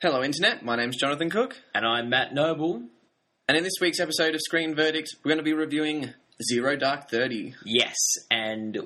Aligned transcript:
Hello, 0.00 0.22
Internet. 0.22 0.64
My 0.64 0.76
name's 0.76 0.96
Jonathan 0.96 1.28
Cook. 1.28 1.60
And 1.74 1.84
I'm 1.84 2.08
Matt 2.08 2.32
Noble. 2.32 2.84
And 3.48 3.58
in 3.58 3.64
this 3.64 3.80
week's 3.80 3.98
episode 3.98 4.32
of 4.32 4.40
Screen 4.40 4.76
Verdict, 4.76 5.08
we're 5.24 5.30
going 5.30 5.38
to 5.38 5.42
be 5.42 5.54
reviewing 5.54 6.14
Zero 6.40 6.76
Dark 6.76 7.10
Thirty. 7.10 7.56
Yes, 7.64 7.96
and 8.30 8.78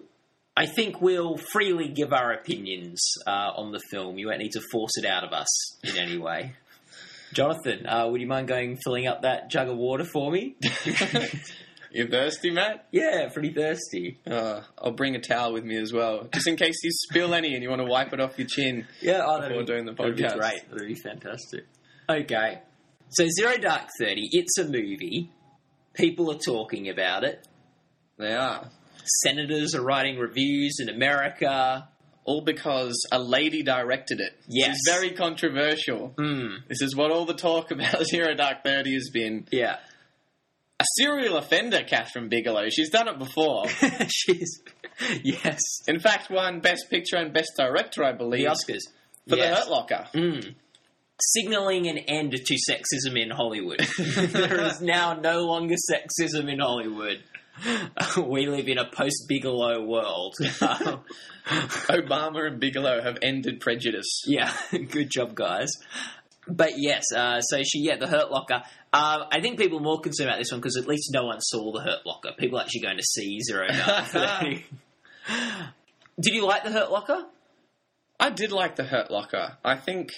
I 0.57 0.65
think 0.65 1.03
we'll 1.03 1.37
freely 1.37 1.89
give 1.89 2.15
our 2.15 2.33
opinions 2.33 3.13
uh, 3.27 3.51
on 3.55 3.73
the 3.73 3.81
film. 3.91 4.17
You 4.17 4.29
won't 4.29 4.39
need 4.39 4.53
to 4.53 4.63
force 4.73 4.93
it 4.97 5.05
out 5.05 5.23
of 5.23 5.35
us 5.35 5.85
in 5.85 5.99
any 5.99 6.17
way. 6.17 6.55
Jonathan, 7.35 7.87
uh, 7.87 8.09
would 8.09 8.23
you 8.23 8.27
mind 8.27 8.49
going 8.49 8.79
filling 8.83 9.07
up 9.07 9.21
that 9.21 9.51
jug 9.51 9.69
of 9.69 9.77
water 9.77 10.07
for 10.11 10.33
me? 10.33 10.57
You 11.93 12.07
thirsty, 12.09 12.51
Matt? 12.51 12.87
yeah, 12.91 13.29
pretty 13.33 13.53
thirsty. 13.53 14.19
Uh, 14.27 14.63
I'll 14.79 14.93
bring 14.93 15.15
a 15.15 15.21
towel 15.21 15.53
with 15.53 15.65
me 15.65 15.77
as 15.77 15.93
well, 15.93 16.27
just 16.33 16.47
in 16.49 16.57
case 16.57 16.77
you 16.83 16.91
spill 16.91 17.35
any 17.35 17.55
and 17.55 17.63
you 17.63 17.69
want 17.69 17.83
to 17.83 17.87
wipe 17.87 18.13
it 18.13 18.21
off 18.21 18.39
your 18.39 18.49
chin. 18.49 18.87
Yeah, 19.01 19.23
oh, 19.27 19.41
Before 19.41 19.61
be, 19.61 19.65
doing 19.67 19.85
the 19.85 19.93
podcast. 19.93 20.17
that'd 20.17 20.33
be 20.33 20.39
great. 20.39 20.71
That'd 20.71 20.89
be 20.89 20.95
fantastic. 20.95 21.67
Okay, 22.09 22.61
so 23.11 23.27
Zero 23.29 23.57
Dark 23.59 23.89
Thirty. 23.99 24.29
It's 24.33 24.57
a 24.59 24.65
movie. 24.65 25.31
People 25.95 26.31
are 26.33 26.39
talking 26.39 26.89
about 26.89 27.25
it. 27.25 27.47
They 28.19 28.33
are. 28.33 28.71
Senators 29.23 29.75
are 29.75 29.83
writing 29.83 30.19
reviews 30.19 30.77
in 30.81 30.89
America. 30.89 31.89
All 32.25 32.41
because 32.41 32.95
a 33.11 33.19
lady 33.19 33.65
directed 33.65 34.21
it. 34.21 34.33
Yes. 34.47 34.77
It's 34.77 34.89
very 34.97 35.11
controversial. 35.11 36.15
Hmm. 36.17 36.59
This 36.69 36.81
is 36.81 36.95
what 36.95 37.11
all 37.11 37.25
the 37.27 37.35
talk 37.35 37.71
about 37.73 38.05
Zero 38.07 38.33
Dark 38.35 38.63
Thirty 38.65 38.95
has 38.95 39.11
been. 39.13 39.47
Yeah. 39.51 39.79
A 40.83 40.85
serial 41.01 41.37
offender, 41.37 41.85
Kathryn 41.85 42.29
Bigelow. 42.29 42.69
She's 42.69 42.91
done 42.91 43.07
it 43.07 43.17
before. 43.19 43.67
She's 44.09 44.61
yes. 45.23 45.61
In 45.87 46.01
fact, 46.01 46.29
won 46.29 46.59
Best 46.61 46.91
Picture 46.91 47.17
and 47.17 47.33
Best 47.33 47.53
Director, 47.57 48.03
I 48.03 48.11
The 48.13 48.19
believe, 48.19 48.49
Oscars. 48.49 48.81
for 49.29 49.37
Yes. 49.37 49.51
The 49.51 49.55
Hurt 49.57 49.71
Locker. 49.71 50.07
Mm. 50.15 50.55
Signaling 51.21 51.87
an 51.89 51.99
end 51.99 52.33
to 52.33 52.57
sexism 52.69 53.17
in 53.17 53.31
Hollywood. 53.31 53.79
there 53.99 54.61
is 54.63 54.81
now 54.81 55.15
no 55.15 55.43
longer 55.43 55.77
sexism 55.77 56.53
in 56.53 56.59
Hollywood. 56.59 57.23
we 58.27 58.47
live 58.47 58.67
in 58.67 58.79
a 58.79 58.91
post 58.91 59.27
Bigelow 59.29 59.85
world. 59.85 60.35
Um, 60.61 61.03
Obama 61.47 62.49
and 62.49 62.59
Bigelow 62.59 63.03
have 63.03 63.19
ended 63.23 63.61
prejudice. 63.61 64.23
yeah, 64.27 64.53
good 64.91 65.11
job, 65.11 65.37
guys. 65.37 65.71
But 66.49 66.73
yes, 66.77 67.05
uh, 67.15 67.41
so 67.41 67.63
she, 67.63 67.83
yeah, 67.83 67.99
the 67.99 68.09
Hurt 68.09 68.33
Locker. 68.33 68.63
Um, 68.95 69.25
I 69.31 69.41
think 69.41 69.59
people 69.59 69.79
are 69.79 69.83
more 69.83 70.01
concerned 70.01 70.29
about 70.29 70.39
this 70.39 70.51
one 70.51 70.61
because 70.61 70.77
at 70.77 70.87
least 70.87 71.11
no 71.13 71.25
one 71.25 71.41
saw 71.41 71.73
the 71.73 71.81
Hurt 71.81 72.05
Locker. 72.05 72.33
People 72.37 72.59
are 72.59 72.63
actually 72.63 72.83
going 72.83 72.99
to 72.99 73.03
see 73.03 73.41
Zero 73.41 73.67
Dark 73.69 74.05
Thirty. 74.07 74.67
Did 76.21 76.35
you 76.35 76.45
like 76.47 76.65
the 76.65 76.71
Hurt 76.71 76.91
Locker? 76.91 77.25
I 78.21 78.31
did 78.31 78.53
like 78.53 78.77
The 78.77 78.85
Hurt 78.85 79.11
Locker. 79.11 79.57
I 79.65 79.77
think 79.77 80.11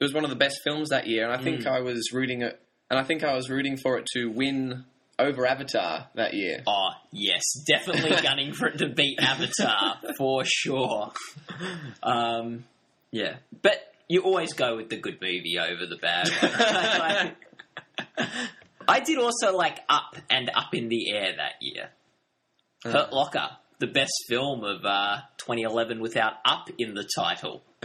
it 0.00 0.04
was 0.04 0.12
one 0.12 0.24
of 0.24 0.30
the 0.30 0.36
best 0.36 0.60
films 0.64 0.88
that 0.88 1.06
year, 1.06 1.24
and 1.24 1.32
I 1.32 1.42
think 1.42 1.66
I 1.66 1.80
was 1.80 2.10
rooting 2.12 2.42
it, 2.42 2.60
and 2.90 2.98
I 2.98 3.04
think 3.04 3.22
I 3.22 3.34
was 3.34 3.48
rooting 3.48 3.76
for 3.76 3.98
it 3.98 4.06
to 4.14 4.26
win 4.26 4.84
over 5.18 5.46
Avatar 5.46 6.08
that 6.14 6.34
year. 6.34 6.62
Oh, 6.66 6.90
yes, 7.12 7.42
definitely 7.66 8.10
gunning 8.22 8.52
for 8.52 8.66
it 8.66 8.78
to 8.78 8.88
beat 8.88 9.20
Avatar 9.20 10.00
for 10.18 10.42
sure. 10.44 11.12
Um, 12.02 12.64
yeah, 13.12 13.36
but 13.62 13.94
you 14.08 14.22
always 14.22 14.52
go 14.52 14.76
with 14.76 14.90
the 14.90 14.96
good 14.96 15.18
movie 15.20 15.56
over 15.58 15.86
the 15.86 15.96
bad. 15.96 17.36
I 18.88 19.00
did 19.00 19.18
also 19.18 19.56
like 19.56 19.78
Up 19.88 20.16
and 20.30 20.50
Up 20.54 20.74
in 20.74 20.88
the 20.88 21.10
Air 21.10 21.34
that 21.36 21.54
year. 21.60 21.90
Hurt 22.84 23.12
Locker, 23.12 23.50
the 23.78 23.86
best 23.86 24.12
film 24.28 24.62
of 24.64 24.84
uh, 24.84 25.18
2011 25.38 26.00
without 26.00 26.34
Up 26.44 26.68
in 26.78 26.94
the 26.94 27.08
title. 27.16 27.62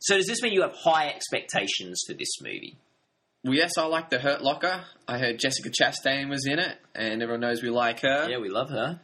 so 0.00 0.16
does 0.16 0.26
this 0.26 0.42
mean 0.42 0.52
you 0.52 0.62
have 0.62 0.74
high 0.74 1.08
expectations 1.08 2.02
for 2.06 2.14
this 2.14 2.40
movie? 2.42 2.76
Well, 3.44 3.54
yes, 3.54 3.78
I 3.78 3.86
like 3.86 4.10
The 4.10 4.18
Hurt 4.18 4.42
Locker. 4.42 4.84
I 5.08 5.18
heard 5.18 5.38
Jessica 5.38 5.70
Chastain 5.70 6.28
was 6.28 6.46
in 6.46 6.58
it, 6.58 6.76
and 6.94 7.22
everyone 7.22 7.40
knows 7.40 7.62
we 7.62 7.70
like 7.70 8.00
her. 8.00 8.28
Yeah, 8.28 8.38
we 8.38 8.50
love 8.50 8.68
her. 8.68 9.00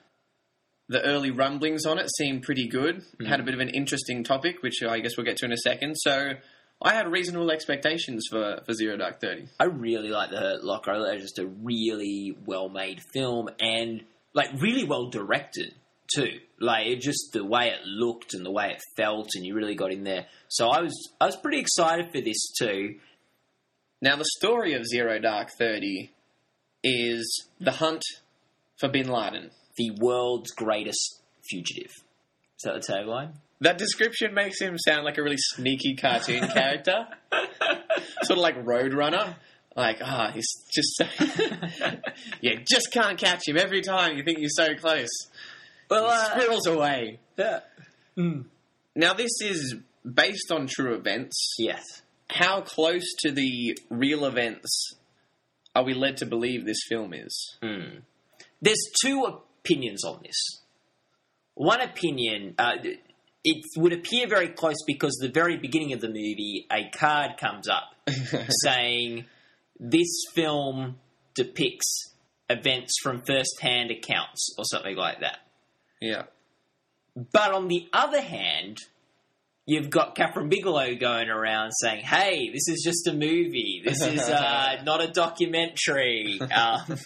The 0.89 1.03
early 1.03 1.31
rumblings 1.31 1.87
on 1.87 1.99
it 1.99 2.09
seemed 2.17 2.43
pretty 2.43 2.69
good. 2.69 3.03
It 3.19 3.27
Had 3.27 3.41
a 3.41 3.43
bit 3.43 3.55
of 3.55 3.61
an 3.61 3.71
interesting 3.71 4.23
topic, 4.25 4.63
which 4.63 4.83
I 4.83 5.01
guess 5.01 5.17
we'll 5.17 5.25
get 5.25 5.37
to 5.39 5.47
in 5.47 5.53
a 5.53 5.57
second. 5.57 5.95
So 5.97 6.35
I 6.83 6.95
had 6.95 7.11
reasonable 7.11 7.51
expectations 7.51 8.27
for, 8.31 8.61
for 8.65 8.73
Zero 8.75 8.97
Dark 8.97 9.21
Thirty. 9.21 9.49
I 9.59 9.65
really 9.65 10.11
like 10.11 10.31
the 10.31 10.39
Hurt 10.39 10.63
Locker. 10.63 10.93
I 10.93 10.99
thought 10.99 11.11
it 11.11 11.15
was 11.15 11.23
just 11.23 11.39
a 11.39 11.47
really 11.47 12.37
well 12.45 12.69
made 12.69 13.01
film 13.15 13.49
and 13.59 14.05
like 14.35 14.51
really 14.61 14.85
well 14.85 15.09
directed 15.09 15.75
too. 16.15 16.39
Like 16.61 16.87
it 16.87 17.01
just 17.01 17.33
the 17.33 17.45
way 17.45 17.69
it 17.69 17.87
looked 17.87 18.35
and 18.35 18.45
the 18.45 18.51
way 18.51 18.71
it 18.73 18.83
felt, 18.97 19.29
and 19.35 19.45
you 19.45 19.55
really 19.55 19.75
got 19.75 19.93
in 19.93 20.05
there. 20.05 20.27
So 20.49 20.69
I 20.69 20.81
was 20.81 20.95
I 21.21 21.27
was 21.27 21.37
pretty 21.37 21.61
excited 21.61 22.13
for 22.13 22.21
this 22.21 22.53
too. 22.59 22.97
Now, 24.03 24.17
the 24.17 24.27
story 24.37 24.75
of 24.75 24.85
Zero 24.87 25.19
Dark 25.19 25.49
Thirty 25.59 26.13
is 26.85 27.49
the 27.59 27.73
hunt 27.73 28.03
for 28.79 28.89
Bin 28.89 29.09
Laden. 29.09 29.51
The 29.77 29.91
world's 30.01 30.51
greatest 30.53 31.23
fugitive. 31.51 31.91
Is 31.91 32.63
that 32.65 32.75
the 32.75 32.93
tagline? 32.93 33.33
That 33.61 33.79
description 33.79 34.35
makes 34.35 34.61
him 34.61 34.77
sound 34.79 35.05
like 35.05 35.17
a 35.19 35.23
really 35.23 35.39
sneaky 35.39 35.95
cartoon 35.97 36.47
character, 36.55 37.07
sort 38.23 38.39
of 38.39 38.43
like 38.43 38.57
Roadrunner. 38.65 39.35
Like, 39.75 39.99
ah, 40.03 40.31
he's 40.33 40.47
just 40.73 40.97
so 40.97 41.05
you 42.41 42.59
just 42.71 42.93
can't 42.93 43.19
catch 43.19 43.43
him 43.47 43.57
every 43.59 43.83
time. 43.83 44.17
You 44.17 44.25
think 44.25 44.39
you're 44.39 44.49
so 44.51 44.75
close. 44.75 45.09
Well, 45.91 46.07
uh, 46.07 46.31
Squirrels 46.39 46.67
away. 46.67 47.21
yeah. 47.37 47.61
Now, 48.95 49.13
this 49.13 49.41
is 49.43 49.75
based 50.11 50.51
on 50.51 50.67
true 50.67 50.95
events. 50.95 51.55
Yes. 51.59 51.83
How 52.31 52.63
close 52.63 53.05
to 53.21 53.31
the 53.31 53.77
real 53.91 54.25
events 54.25 54.95
are 55.75 55.85
we 55.85 55.93
led 55.95 56.17
to 56.19 56.27
believe 56.27 56.65
this 56.65 56.81
film 56.89 57.13
is? 57.13 57.57
There's 58.63 58.91
two 59.03 59.25
opinions 59.25 60.03
on 60.05 60.21
this. 60.23 60.63
One 61.55 61.81
opinion, 61.83 62.55
uh, 62.59 62.77
it 63.49 63.65
would 63.77 63.93
appear 63.93 64.27
very 64.27 64.49
close 64.49 64.83
because 64.85 65.17
the 65.21 65.29
very 65.29 65.57
beginning 65.57 65.93
of 65.93 66.01
the 66.01 66.09
movie, 66.09 66.67
a 66.71 66.91
card 66.91 67.37
comes 67.39 67.69
up 67.69 67.95
saying 68.65 69.25
this 69.79 70.25
film 70.35 70.97
depicts 71.35 72.13
events 72.51 72.95
from 73.01 73.23
first-hand 73.25 73.93
accounts 73.93 74.53
or 74.59 74.65
something 74.65 74.97
like 74.97 75.21
that. 75.21 75.39
Yeah. 76.01 76.25
But 77.15 77.53
on 77.53 77.69
the 77.69 77.89
other 77.93 78.21
hand, 78.21 78.79
you've 79.65 79.91
got 79.91 80.17
Kathryn 80.17 80.51
Bigelow 80.51 80.97
going 80.97 81.29
around 81.29 81.71
saying, 81.71 82.05
"Hey, 82.05 82.51
this 82.53 82.69
is 82.69 82.83
just 82.85 83.07
a 83.07 83.13
movie. 83.13 83.81
This 83.85 84.03
is 84.03 84.21
uh, 84.23 84.83
not 84.85 85.03
a 85.03 85.07
documentary." 85.07 86.41
Um, 86.41 86.99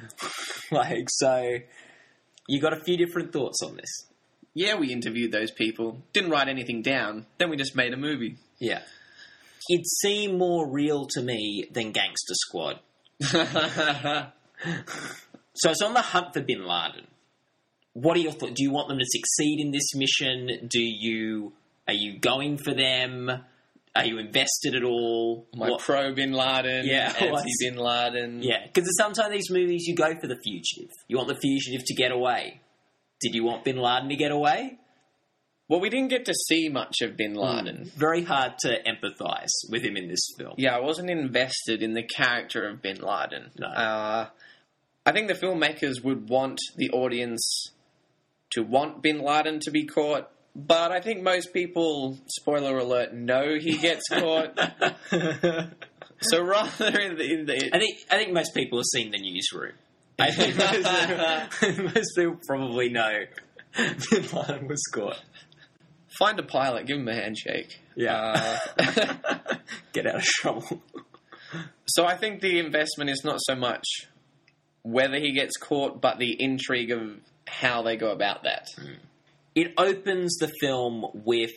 like 0.72 1.08
so, 1.10 1.58
you 2.48 2.60
got 2.60 2.72
a 2.72 2.80
few 2.80 2.96
different 2.96 3.34
thoughts 3.34 3.62
on 3.62 3.76
this. 3.76 4.07
Yeah, 4.58 4.74
we 4.74 4.92
interviewed 4.92 5.30
those 5.32 5.50
people. 5.52 6.02
Didn't 6.12 6.30
write 6.30 6.48
anything 6.48 6.82
down. 6.82 7.26
Then 7.38 7.48
we 7.50 7.56
just 7.56 7.76
made 7.76 7.92
a 7.92 7.96
movie. 7.96 8.36
Yeah, 8.58 8.80
it 9.68 9.86
seemed 9.86 10.36
more 10.38 10.68
real 10.68 11.06
to 11.10 11.22
me 11.22 11.64
than 11.72 11.92
Gangster 11.92 12.34
Squad. 12.34 12.80
So 15.54 15.70
it's 15.70 15.82
on 15.82 15.92
the 15.94 16.02
hunt 16.02 16.34
for 16.34 16.40
Bin 16.40 16.64
Laden. 16.64 17.06
What 17.92 18.16
are 18.16 18.20
your 18.20 18.30
thoughts? 18.32 18.52
Do 18.54 18.62
you 18.62 18.70
want 18.70 18.88
them 18.88 18.98
to 18.98 19.04
succeed 19.04 19.58
in 19.60 19.72
this 19.72 19.92
mission? 19.94 20.68
Do 20.68 20.80
you 20.80 21.52
are 21.88 21.94
you 21.94 22.18
going 22.18 22.58
for 22.58 22.72
them? 22.74 23.28
Are 23.96 24.04
you 24.04 24.18
invested 24.18 24.76
at 24.76 24.84
all? 24.84 25.46
My 25.56 25.70
What- 25.70 25.80
pro 25.80 26.14
Bin 26.14 26.32
Laden, 26.32 26.86
Yeah, 26.86 27.12
anti 27.20 27.50
Bin 27.60 27.76
Laden. 27.76 28.42
yeah, 28.42 28.66
because 28.72 28.88
sometimes 28.96 29.32
these 29.32 29.50
movies 29.50 29.84
you 29.88 29.96
go 29.96 30.12
for 30.20 30.28
the 30.28 30.36
fugitive. 30.44 30.90
You 31.08 31.16
want 31.16 31.28
the 31.28 31.34
fugitive 31.42 31.84
to 31.86 31.94
get 31.94 32.12
away. 32.12 32.60
Did 33.20 33.34
you 33.34 33.44
want 33.44 33.64
Bin 33.64 33.76
Laden 33.76 34.08
to 34.08 34.16
get 34.16 34.30
away? 34.30 34.78
Well, 35.68 35.80
we 35.80 35.90
didn't 35.90 36.08
get 36.08 36.24
to 36.26 36.34
see 36.34 36.70
much 36.70 37.02
of 37.02 37.16
Bin 37.16 37.34
Laden. 37.34 37.90
Very 37.94 38.24
hard 38.24 38.56
to 38.60 38.78
empathise 38.84 39.50
with 39.68 39.82
him 39.82 39.98
in 39.98 40.08
this 40.08 40.30
film. 40.38 40.54
Yeah, 40.56 40.74
I 40.74 40.80
wasn't 40.80 41.10
invested 41.10 41.82
in 41.82 41.92
the 41.92 42.02
character 42.02 42.66
of 42.66 42.80
Bin 42.80 42.96
Laden. 42.96 43.50
No. 43.58 43.66
Uh, 43.66 44.28
I 45.04 45.12
think 45.12 45.28
the 45.28 45.34
filmmakers 45.34 46.02
would 46.02 46.30
want 46.30 46.58
the 46.76 46.90
audience 46.90 47.72
to 48.50 48.62
want 48.62 49.02
Bin 49.02 49.20
Laden 49.20 49.60
to 49.60 49.70
be 49.70 49.84
caught, 49.84 50.30
but 50.56 50.90
I 50.90 51.00
think 51.00 51.22
most 51.22 51.52
people, 51.52 52.18
spoiler 52.28 52.78
alert, 52.78 53.12
know 53.12 53.58
he 53.60 53.76
gets 53.76 54.08
caught. 54.12 54.58
so 56.22 56.42
rather 56.42 56.98
in 56.98 57.16
the, 57.16 57.24
in 57.30 57.46
the 57.46 57.70
I 57.74 57.78
think 57.78 57.98
I 58.10 58.16
think 58.16 58.32
most 58.32 58.54
people 58.54 58.78
have 58.78 58.86
seen 58.86 59.10
the 59.10 59.18
newsroom. 59.18 59.74
I 60.18 60.30
think 60.32 60.56
most, 60.56 61.94
most 61.94 62.16
people 62.16 62.38
probably 62.46 62.88
know 62.88 63.24
Bin 63.76 64.22
Laden 64.32 64.68
was 64.68 64.82
caught. 64.92 65.22
find 66.18 66.38
a 66.38 66.42
pilot, 66.42 66.86
give 66.86 66.98
him 66.98 67.08
a 67.08 67.14
handshake. 67.14 67.78
Yeah. 67.94 68.58
Uh, 68.78 69.54
Get 69.92 70.06
out 70.06 70.16
of 70.16 70.24
trouble. 70.24 70.82
so 71.86 72.04
I 72.04 72.16
think 72.16 72.40
the 72.40 72.58
investment 72.58 73.10
is 73.10 73.22
not 73.24 73.38
so 73.40 73.54
much 73.54 73.84
whether 74.82 75.18
he 75.18 75.32
gets 75.32 75.56
caught, 75.56 76.00
but 76.00 76.18
the 76.18 76.40
intrigue 76.42 76.90
of 76.90 77.18
how 77.46 77.82
they 77.82 77.96
go 77.96 78.10
about 78.10 78.44
that. 78.44 78.66
It 79.54 79.74
opens 79.76 80.36
the 80.38 80.50
film 80.60 81.04
with 81.14 81.50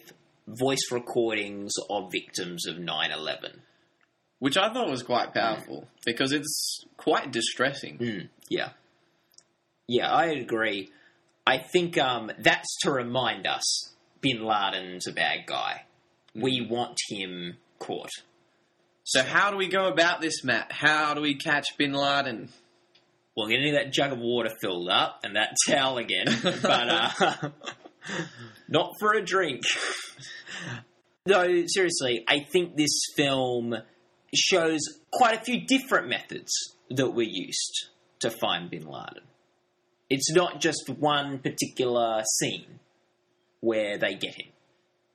voice 0.48 0.92
recordings 0.92 1.72
of 1.90 2.12
victims 2.12 2.66
of 2.68 2.78
9 2.80 3.12
11. 3.12 3.62
which 4.40 4.58
I 4.58 4.74
thought 4.74 4.90
was 4.90 5.04
quite 5.04 5.34
powerful 5.34 5.88
because 6.06 6.32
it's 6.32 6.84
quite 6.98 7.32
distressing. 7.32 7.98
Mm, 8.00 8.30
yeah. 8.52 8.72
Yeah, 9.88 10.12
I 10.12 10.26
agree. 10.26 10.92
I 11.48 11.58
think 11.58 11.98
um, 11.98 12.32
that's 12.38 12.80
to 12.82 12.92
remind 12.92 13.48
us 13.48 13.94
Bin 14.20 14.44
Laden's 14.44 15.08
a 15.08 15.14
bad 15.14 15.46
guy. 15.48 15.86
We 16.36 16.68
want 16.70 16.98
him 17.10 17.58
caught. 17.80 18.12
So 19.04 19.24
how 19.24 19.52
do 19.52 19.58
we 19.58 19.70
go 19.70 19.88
about 19.88 20.20
this, 20.20 20.44
Matt? 20.44 20.72
How 20.72 21.14
do 21.14 21.22
we 21.22 21.36
catch 21.36 21.66
Bin 21.78 21.94
Laden? 21.94 22.50
Well, 23.36 23.46
I'm 23.46 23.52
going 23.52 23.62
to 23.62 23.66
need 23.68 23.76
that 23.76 23.94
jug 23.94 24.12
of 24.12 24.20
water 24.20 24.52
filled 24.62 24.90
up 24.90 25.22
and 25.24 25.38
that 25.38 25.56
towel 25.68 25.98
again, 25.98 26.26
but 26.44 26.66
uh, 26.66 27.50
not 28.68 28.92
for 29.00 29.14
a 29.14 29.24
drink. 29.24 29.62
No, 31.26 31.64
seriously, 31.68 32.26
I 32.28 32.42
think 32.52 32.76
this 32.76 33.00
film 33.16 33.76
shows 34.36 34.82
quite 35.12 35.40
a 35.40 35.44
few 35.44 35.66
different 35.66 36.10
methods 36.10 36.52
that 36.90 37.12
were 37.12 37.24
used 37.24 37.88
to 38.22 38.30
find 38.30 38.70
Bin 38.70 38.86
Laden. 38.86 39.24
It's 40.10 40.32
not 40.32 40.60
just 40.60 40.90
one 40.90 41.40
particular 41.40 42.24
scene 42.40 42.80
where 43.62 43.98
they 43.98 44.16
get 44.16 44.36
him. 44.36 44.48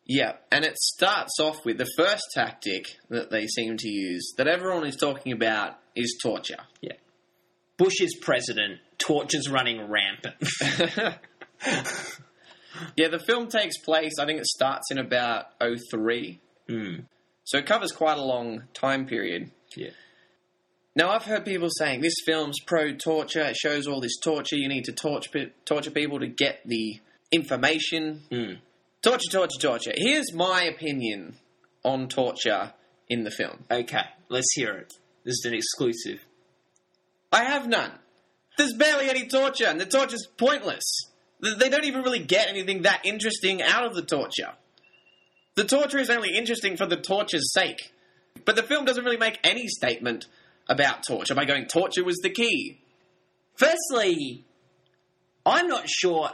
Yeah, 0.05 0.35
and 0.53 0.65
it 0.65 0.77
starts 0.79 1.41
off 1.41 1.65
with 1.65 1.79
the 1.79 1.89
first 1.97 2.23
tactic 2.33 2.85
that 3.11 3.31
they 3.31 3.47
seem 3.47 3.77
to 3.77 3.89
use 3.89 4.33
that 4.39 4.47
everyone 4.47 4.87
is 4.87 4.97
talking 4.97 5.33
about 5.33 5.79
is 5.97 6.17
torture. 6.23 6.61
Yeah. 6.81 6.93
Bush 7.77 8.01
is 8.01 8.17
president, 8.21 8.79
torture's 8.99 9.51
running 9.51 9.91
rampant. 9.91 10.37
Yeah, 12.97 13.09
the 13.09 13.19
film 13.19 13.49
takes 13.49 13.79
place, 13.79 14.15
I 14.21 14.27
think 14.27 14.41
it 14.41 14.47
starts 14.47 14.91
in 14.91 14.99
about 14.99 15.47
03. 15.61 16.41
Mm. 16.69 17.05
So 17.45 17.59
it 17.59 17.67
covers 17.67 17.93
quite 17.93 18.19
a 18.19 18.25
long 18.25 18.65
time 18.75 19.07
period. 19.07 19.51
Yeah. 19.77 19.91
Now, 20.97 21.11
I've 21.11 21.27
heard 21.27 21.45
people 21.45 21.69
saying 21.71 22.01
this 22.01 22.15
film's 22.25 22.59
pro 22.59 22.95
torture, 22.95 23.43
it 23.43 23.57
shows 23.57 23.87
all 23.87 24.01
this 24.01 24.17
torture, 24.17 24.57
you 24.57 24.67
need 24.67 24.85
to 24.85 24.93
torture, 24.93 25.51
torture 25.67 25.91
people 25.91 26.19
to 26.21 26.27
get 26.27 26.61
the 26.65 26.99
information. 27.31 28.23
Mm. 28.33 28.59
Torture, 29.03 29.31
torture, 29.31 29.61
torture. 29.61 29.93
Here's 29.95 30.33
my 30.33 30.63
opinion 30.63 31.37
on 31.85 32.09
torture 32.09 32.73
in 33.11 33.25
the 33.25 33.31
film. 33.31 33.65
Okay, 33.71 34.07
let's 34.31 34.51
hear 34.55 34.73
it. 34.73 34.95
This 35.23 35.35
is 35.35 35.45
an 35.45 35.53
exclusive. 35.53 36.25
I 37.31 37.45
have 37.45 37.69
none. 37.69 37.93
There's 38.57 38.73
barely 38.73 39.11
any 39.11 39.27
torture, 39.27 39.67
and 39.67 39.79
the 39.79 39.85
torture's 39.85 40.27
pointless. 40.39 41.11
They 41.43 41.69
don't 41.69 41.85
even 41.85 42.05
really 42.05 42.21
get 42.21 42.49
anything 42.49 42.83
that 42.83 43.03
interesting 43.05 43.61
out 43.61 43.85
of 43.85 43.95
the 43.95 44.03
torture. 44.03 44.55
The 45.57 45.65
torture 45.65 45.99
is 45.99 46.09
only 46.09 46.35
interesting 46.35 46.79
for 46.79 46.87
the 46.87 46.97
torture's 46.97 47.53
sake. 47.53 47.93
But 48.47 48.57
the 48.57 48.63
film 48.63 48.87
doesn't 48.87 49.05
really 49.05 49.19
make 49.19 49.39
any 49.45 49.69
statement 49.69 50.27
about 50.69 51.05
torture 51.07 51.35
by 51.35 51.45
going, 51.45 51.67
torture 51.67 52.05
was 52.05 52.19
the 52.23 52.31
key. 52.31 52.81
Firstly, 53.57 54.45
I'm 55.45 55.69
not 55.69 55.89
sure 55.89 56.31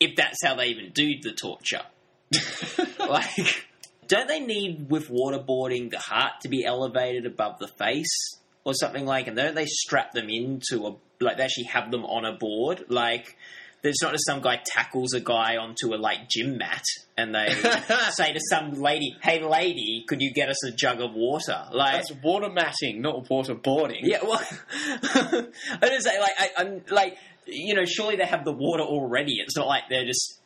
if 0.00 0.16
that's 0.16 0.44
how 0.44 0.54
they 0.54 0.66
even 0.66 0.90
do 0.92 1.14
the 1.20 1.32
torture. 1.32 1.82
like, 2.98 3.66
don't 4.06 4.28
they 4.28 4.40
need 4.40 4.90
with 4.90 5.08
waterboarding 5.08 5.90
the 5.90 5.98
heart 5.98 6.32
to 6.42 6.48
be 6.48 6.64
elevated 6.64 7.26
above 7.26 7.58
the 7.58 7.68
face 7.68 8.36
or 8.64 8.74
something 8.74 9.06
like? 9.06 9.26
And 9.26 9.36
don't 9.36 9.54
they 9.54 9.66
strap 9.66 10.12
them 10.12 10.28
into 10.28 10.86
a 10.86 10.96
like 11.20 11.36
they 11.36 11.44
actually 11.44 11.64
have 11.64 11.90
them 11.90 12.04
on 12.04 12.24
a 12.24 12.36
board? 12.36 12.84
Like, 12.88 13.36
there's 13.82 13.96
not 14.02 14.12
just 14.12 14.26
some 14.26 14.40
guy 14.40 14.58
tackles 14.64 15.14
a 15.14 15.20
guy 15.20 15.56
onto 15.56 15.94
a 15.94 15.96
like 15.96 16.28
gym 16.28 16.58
mat 16.58 16.82
and 17.16 17.34
they 17.34 17.48
say 18.10 18.32
to 18.32 18.40
some 18.50 18.72
lady, 18.72 19.14
"Hey, 19.22 19.42
lady, 19.42 20.04
could 20.08 20.20
you 20.20 20.32
get 20.32 20.48
us 20.48 20.64
a 20.66 20.72
jug 20.72 21.00
of 21.00 21.12
water?" 21.14 21.64
Like, 21.72 21.94
That's 21.94 22.12
water 22.22 22.48
matting, 22.50 23.02
not 23.02 23.24
waterboarding. 23.28 24.00
yeah, 24.02 24.18
well, 24.22 24.40
I 25.02 25.88
just 25.88 26.04
say 26.06 26.18
like 26.20 26.32
I, 26.38 26.48
I'm 26.58 26.82
like 26.90 27.16
you 27.46 27.74
know 27.74 27.84
surely 27.84 28.16
they 28.16 28.26
have 28.26 28.44
the 28.44 28.52
water 28.52 28.82
already. 28.82 29.34
It's 29.44 29.56
not 29.56 29.66
like 29.66 29.84
they're 29.88 30.04
just 30.06 30.40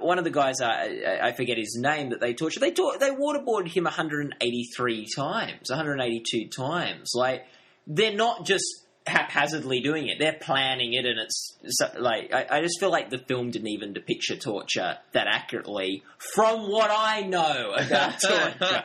one 0.00 0.18
of 0.18 0.24
the 0.24 0.30
guys 0.30 0.60
I, 0.60 0.68
I- 1.06 1.28
I 1.28 1.32
forget 1.32 1.56
his 1.56 1.78
name 1.80 2.10
that 2.10 2.20
they 2.20 2.34
tortured. 2.34 2.60
They 2.60 2.72
tor- 2.72 2.98
they 2.98 3.10
waterboarded 3.10 3.68
him 3.68 3.84
183 3.84 5.06
times, 5.16 5.70
182 5.70 6.48
times. 6.48 7.12
Like 7.14 7.44
they're 7.86 8.14
not 8.14 8.44
just 8.44 8.64
haphazardly 9.08 9.80
doing 9.80 10.08
it; 10.08 10.18
they're 10.18 10.38
planning 10.40 10.94
it, 10.94 11.06
and 11.06 11.18
it's 11.18 11.56
so, 11.66 11.86
like 11.98 12.32
I, 12.32 12.58
I 12.58 12.62
just 12.62 12.78
feel 12.78 12.90
like 12.90 13.10
the 13.10 13.18
film 13.18 13.50
didn't 13.50 13.68
even 13.68 13.92
depict 13.92 14.18
torture 14.40 14.98
that 15.12 15.26
accurately. 15.26 16.02
From 16.34 16.70
what 16.70 16.90
I 16.90 17.22
know 17.22 17.74
about 17.76 18.20
torture, 18.20 18.84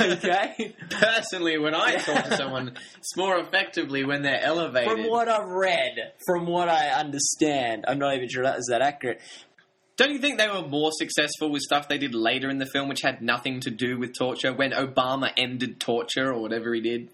okay. 0.00 0.74
Personally, 0.90 1.58
when 1.58 1.74
I 1.74 1.96
talk 1.96 2.24
to 2.24 2.36
someone, 2.36 2.76
it's 2.98 3.16
more 3.16 3.38
effectively 3.38 4.04
when 4.04 4.22
they're 4.22 4.42
elevated. 4.42 4.90
From 4.90 5.08
what 5.08 5.28
I've 5.28 5.48
read, 5.48 6.12
from 6.26 6.46
what 6.46 6.68
I 6.68 6.88
understand, 6.90 7.84
I'm 7.88 7.98
not 7.98 8.14
even 8.14 8.28
sure 8.28 8.44
that 8.44 8.58
is 8.58 8.68
that 8.70 8.82
accurate. 8.82 9.20
Don't 9.96 10.12
you 10.12 10.18
think 10.18 10.38
they 10.38 10.48
were 10.48 10.66
more 10.66 10.92
successful 10.92 11.50
with 11.50 11.60
stuff 11.60 11.88
they 11.88 11.98
did 11.98 12.14
later 12.14 12.48
in 12.48 12.56
the 12.56 12.64
film, 12.64 12.88
which 12.88 13.02
had 13.02 13.20
nothing 13.20 13.60
to 13.60 13.70
do 13.70 13.98
with 13.98 14.16
torture? 14.16 14.50
When 14.50 14.70
Obama 14.70 15.30
ended 15.36 15.78
torture 15.78 16.32
or 16.32 16.40
whatever 16.40 16.72
he 16.72 16.80
did. 16.80 17.10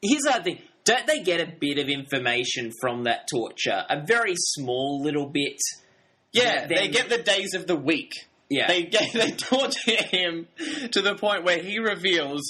Here's 0.00 0.22
the 0.22 0.34
other 0.34 0.44
thing: 0.44 0.62
don't 0.90 1.06
they 1.06 1.22
get 1.22 1.40
a 1.40 1.46
bit 1.46 1.78
of 1.78 1.88
information 1.88 2.72
from 2.80 3.04
that 3.04 3.28
torture? 3.32 3.84
A 3.88 4.04
very 4.04 4.34
small 4.36 5.00
little 5.02 5.26
bit. 5.26 5.58
Yeah, 6.32 6.66
they 6.66 6.88
get 6.88 7.08
the 7.08 7.18
days 7.18 7.54
of 7.54 7.66
the 7.66 7.76
week. 7.76 8.12
Yeah, 8.48 8.66
They 8.66 8.82
get 8.82 9.12
they 9.14 9.30
torture 9.30 10.02
him 10.02 10.48
to 10.90 11.00
the 11.00 11.14
point 11.14 11.44
where 11.44 11.62
he 11.62 11.78
reveals 11.78 12.42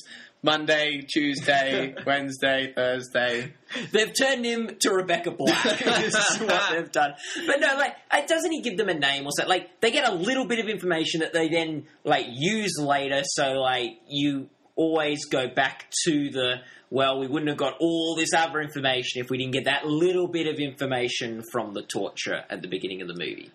Monday, 0.42 1.02
Tuesday, 1.02 1.94
Wednesday, 2.06 2.72
Thursday. 2.74 3.52
they've 3.92 4.12
turned 4.18 4.46
him 4.46 4.76
to 4.80 4.90
Rebecca 4.90 5.32
Black. 5.32 5.78
this 5.78 6.14
is 6.14 6.38
what 6.40 6.70
they've 6.72 6.90
done. 6.90 7.12
But 7.46 7.60
no, 7.60 7.76
like, 7.76 7.94
it 8.14 8.26
doesn't 8.26 8.50
he 8.50 8.62
give 8.62 8.78
them 8.78 8.88
a 8.88 8.94
name 8.94 9.26
or 9.26 9.30
something? 9.36 9.50
Like, 9.50 9.82
they 9.82 9.90
get 9.90 10.08
a 10.08 10.14
little 10.14 10.46
bit 10.46 10.58
of 10.58 10.70
information 10.70 11.20
that 11.20 11.34
they 11.34 11.48
then 11.48 11.84
like 12.04 12.24
use 12.30 12.78
later. 12.80 13.20
So 13.24 13.60
like, 13.60 14.00
you 14.08 14.48
always 14.80 15.26
go 15.26 15.46
back 15.46 15.90
to 16.04 16.30
the 16.30 16.54
well, 16.90 17.20
we 17.20 17.28
wouldn't 17.28 17.48
have 17.48 17.58
got 17.58 17.76
all 17.78 18.16
this 18.16 18.30
other 18.36 18.60
information 18.60 19.22
if 19.22 19.30
we 19.30 19.38
didn't 19.38 19.52
get 19.52 19.66
that 19.66 19.86
little 19.86 20.26
bit 20.26 20.48
of 20.48 20.58
information 20.58 21.44
from 21.52 21.72
the 21.72 21.82
torture 21.82 22.42
at 22.50 22.62
the 22.62 22.68
beginning 22.68 23.00
of 23.00 23.06
the 23.06 23.14
movie. 23.14 23.50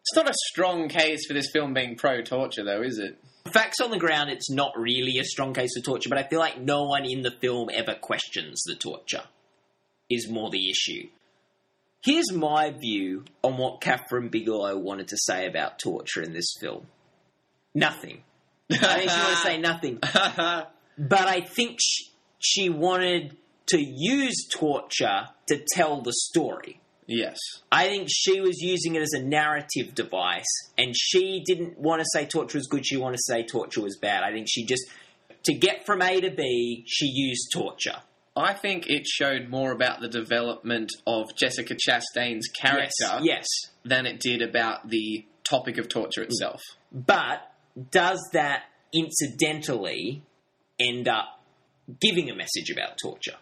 It's 0.00 0.16
not 0.16 0.28
a 0.28 0.34
strong 0.50 0.88
case 0.88 1.26
for 1.28 1.34
this 1.34 1.50
film 1.52 1.74
being 1.74 1.94
pro 1.94 2.22
torture, 2.22 2.64
though, 2.64 2.82
is 2.82 2.98
it? 2.98 3.18
Facts 3.52 3.80
on 3.80 3.92
the 3.92 3.98
ground, 3.98 4.30
it's 4.30 4.50
not 4.50 4.72
really 4.76 5.18
a 5.18 5.24
strong 5.24 5.54
case 5.54 5.76
of 5.76 5.84
torture, 5.84 6.08
but 6.08 6.18
I 6.18 6.26
feel 6.26 6.40
like 6.40 6.60
no 6.60 6.84
one 6.84 7.04
in 7.04 7.22
the 7.22 7.30
film 7.30 7.68
ever 7.72 7.94
questions 7.94 8.62
the 8.66 8.74
torture, 8.74 9.22
is 10.08 10.28
more 10.28 10.50
the 10.50 10.70
issue. 10.70 11.08
Here's 12.02 12.32
my 12.32 12.70
view 12.70 13.24
on 13.42 13.58
what 13.58 13.80
Kathryn 13.80 14.30
Bigelow 14.30 14.76
wanted 14.78 15.08
to 15.08 15.16
say 15.18 15.46
about 15.46 15.78
torture 15.78 16.22
in 16.22 16.32
this 16.32 16.54
film 16.60 16.86
nothing. 17.74 18.22
I 18.70 18.76
think 19.06 19.10
she 19.10 19.16
wanted 19.18 19.30
to 19.30 19.36
say 19.36 19.58
nothing. 19.70 19.98
But 20.98 21.28
I 21.28 21.40
think 21.40 21.78
she, 21.80 22.04
she 22.38 22.68
wanted 22.68 23.36
to 23.68 23.78
use 23.80 24.48
torture 24.52 25.28
to 25.48 25.64
tell 25.72 26.02
the 26.02 26.12
story. 26.12 26.80
yes. 27.06 27.38
I 27.72 27.88
think 27.88 28.08
she 28.10 28.40
was 28.40 28.60
using 28.60 28.94
it 28.96 29.02
as 29.02 29.12
a 29.12 29.22
narrative 29.22 29.94
device, 29.94 30.44
and 30.76 30.94
she 30.96 31.42
didn't 31.46 31.78
want 31.78 32.00
to 32.00 32.06
say 32.12 32.26
torture 32.26 32.58
was 32.58 32.66
good. 32.66 32.84
She 32.86 32.96
wanted 32.96 33.16
to 33.18 33.22
say 33.32 33.44
torture 33.44 33.80
was 33.82 33.96
bad. 33.96 34.22
I 34.24 34.32
think 34.32 34.46
she 34.50 34.64
just 34.64 34.82
to 35.44 35.54
get 35.54 35.86
from 35.86 36.02
A 36.02 36.20
to 36.20 36.30
B, 36.30 36.84
she 36.86 37.06
used 37.06 37.50
torture. 37.52 37.96
I 38.36 38.52
think 38.54 38.88
it 38.88 39.06
showed 39.06 39.48
more 39.48 39.72
about 39.72 40.00
the 40.00 40.08
development 40.08 40.90
of 41.06 41.34
Jessica 41.36 41.74
Chastain's 41.74 42.46
character 42.48 42.90
Yes, 43.00 43.22
yes. 43.22 43.46
than 43.84 44.06
it 44.06 44.20
did 44.20 44.40
about 44.42 44.88
the 44.88 45.24
topic 45.44 45.78
of 45.78 45.88
torture 45.88 46.22
itself. 46.22 46.60
But 46.92 47.49
does 47.90 48.20
that 48.32 48.64
incidentally 48.92 50.22
end 50.78 51.08
up 51.08 51.40
giving 52.00 52.30
a 52.30 52.34
message 52.34 52.70
about 52.70 52.96
torture? 53.02 53.36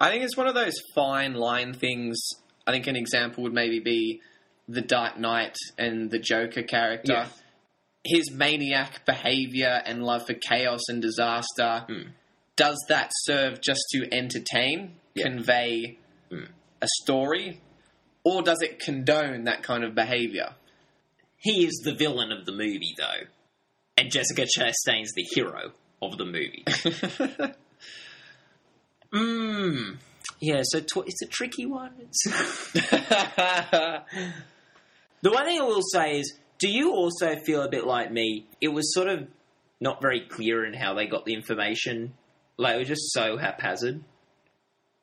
I 0.00 0.10
think 0.10 0.24
it's 0.24 0.36
one 0.36 0.46
of 0.48 0.54
those 0.54 0.74
fine 0.94 1.34
line 1.34 1.72
things. 1.72 2.18
I 2.66 2.72
think 2.72 2.86
an 2.86 2.96
example 2.96 3.44
would 3.44 3.52
maybe 3.52 3.80
be 3.80 4.20
the 4.68 4.80
Dark 4.80 5.18
Knight 5.18 5.56
and 5.78 6.10
the 6.10 6.18
Joker 6.18 6.62
character. 6.62 7.12
Yeah. 7.12 7.28
His 8.04 8.30
maniac 8.32 9.04
behavior 9.06 9.82
and 9.84 10.02
love 10.02 10.26
for 10.26 10.34
chaos 10.34 10.80
and 10.88 11.00
disaster. 11.00 11.84
Mm. 11.88 12.08
Does 12.56 12.76
that 12.88 13.10
serve 13.22 13.60
just 13.60 13.82
to 13.92 14.06
entertain, 14.12 14.96
Yeah. 15.14 15.24
convey 15.24 15.98
Mm. 16.30 16.48
a 16.82 16.88
story, 17.02 17.60
or 18.24 18.42
does 18.42 18.60
it 18.62 18.78
condone 18.78 19.44
that 19.44 19.62
kind 19.62 19.84
of 19.84 19.94
behavior? 19.94 20.54
He 21.44 21.66
is 21.66 21.82
the 21.84 21.94
villain 21.94 22.32
of 22.32 22.46
the 22.46 22.52
movie, 22.52 22.94
though, 22.96 23.28
and 23.98 24.10
Jessica 24.10 24.46
Chastain's 24.46 25.12
the 25.14 25.26
hero 25.34 25.72
of 26.00 26.16
the 26.16 26.24
movie. 26.24 26.64
Mmm. 29.12 29.96
Yeah, 30.40 30.62
so 30.62 30.80
tw- 30.80 31.06
it's 31.06 31.22
a 31.22 31.26
tricky 31.26 31.64
one. 31.64 31.92
It's 32.00 32.24
the 35.22 35.30
one 35.30 35.44
thing 35.44 35.60
I 35.60 35.64
will 35.64 35.82
say 35.82 36.18
is 36.18 36.34
Do 36.58 36.68
you 36.68 36.92
also 36.92 37.36
feel 37.36 37.62
a 37.62 37.68
bit 37.68 37.86
like 37.86 38.10
me? 38.10 38.46
It 38.60 38.68
was 38.68 38.92
sort 38.94 39.08
of 39.08 39.28
not 39.80 40.02
very 40.02 40.20
clear 40.20 40.64
in 40.64 40.74
how 40.74 40.94
they 40.94 41.06
got 41.06 41.24
the 41.24 41.34
information. 41.34 42.14
Like 42.56 42.76
it 42.76 42.78
was 42.80 42.88
just 42.88 43.12
so 43.12 43.36
haphazard. 43.38 44.02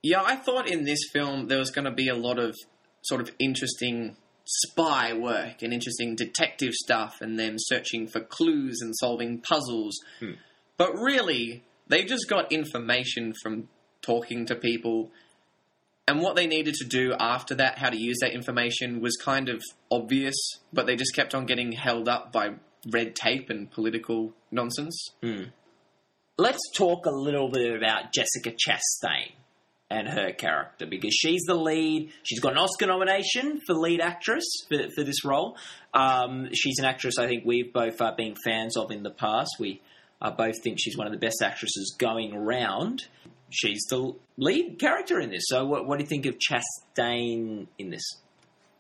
Yeah, 0.04 0.22
I 0.24 0.36
thought 0.36 0.68
in 0.70 0.84
this 0.86 1.00
film 1.12 1.48
there 1.48 1.60
was 1.60 1.72
going 1.72 1.86
to 1.86 1.92
be 1.92 2.08
a 2.08 2.16
lot 2.16 2.38
of 2.38 2.56
sort 3.04 3.22
of 3.22 3.32
interesting 3.40 4.18
spy 4.46 5.14
work 5.14 5.62
and 5.62 5.74
interesting 5.74 6.16
detective 6.16 6.74
stuff 6.74 7.22
and 7.22 7.40
them 7.40 7.56
searching 7.58 8.08
for 8.08 8.22
clues 8.22 8.80
and 8.82 8.96
solving 8.96 9.40
puzzles. 9.40 9.98
Hmm. 10.20 10.34
But 10.78 10.94
really, 10.94 11.64
they 11.88 12.04
just 12.04 12.28
got 12.30 12.52
information 12.52 13.34
from 13.42 13.70
talking 14.02 14.46
to 14.48 14.56
people. 14.56 15.12
And 16.08 16.22
what 16.22 16.36
they 16.36 16.48
needed 16.48 16.74
to 16.76 16.86
do 16.86 17.14
after 17.20 17.56
that, 17.56 17.78
how 17.78 17.90
to 17.90 17.98
use 17.98 18.18
that 18.22 18.34
information, 18.34 19.02
was 19.02 19.16
kind 19.16 19.50
of 19.50 19.62
obvious, 19.92 20.36
but 20.74 20.86
they 20.86 20.96
just 20.96 21.16
kept 21.16 21.36
on 21.36 21.46
getting 21.46 21.72
held 21.72 22.10
up 22.10 22.32
by 22.32 22.56
red 22.92 23.16
tape 23.16 23.50
and 23.50 23.70
political 23.70 24.34
nonsense. 24.50 25.12
Let's 26.38 26.72
talk 26.76 27.06
a 27.06 27.12
little 27.12 27.50
bit 27.50 27.76
about 27.76 28.14
Jessica 28.14 28.52
Chastain 28.52 29.34
and 29.92 30.08
her 30.08 30.32
character 30.32 30.86
because 30.86 31.14
she's 31.14 31.42
the 31.46 31.56
lead. 31.56 32.12
She's 32.24 32.40
got 32.40 32.54
an 32.54 32.58
Oscar 32.60 32.88
nomination 32.88 33.60
for 33.68 33.74
lead 33.76 34.00
actress 34.02 34.46
for, 34.70 34.90
for 34.96 35.04
this 35.04 35.26
role. 35.26 35.58
Um, 35.94 36.50
she's 36.54 36.80
an 36.80 36.86
actress 36.86 37.18
I 37.20 37.28
think 37.28 37.44
we've 37.46 37.72
both 37.74 38.02
uh, 38.02 38.14
been 38.16 38.36
fans 38.44 38.78
of 38.78 38.92
in 38.92 39.04
the 39.04 39.12
past. 39.12 39.52
We 39.60 39.82
uh, 40.22 40.32
both 40.32 40.56
think 40.64 40.78
she's 40.80 40.98
one 40.98 41.08
of 41.08 41.14
the 41.14 41.20
best 41.20 41.42
actresses 41.44 41.96
going 41.98 42.34
around. 42.34 43.04
She's 43.50 43.82
the 43.90 44.14
lead 44.38 44.80
character 44.80 45.20
in 45.20 45.30
this. 45.30 45.44
So, 45.48 45.66
what, 45.66 45.86
what 45.86 45.98
do 46.00 46.04
you 46.06 46.08
think 46.08 46.26
of 46.26 46.38
Chastain 46.38 47.68
in 47.78 47.90
this? 47.90 48.04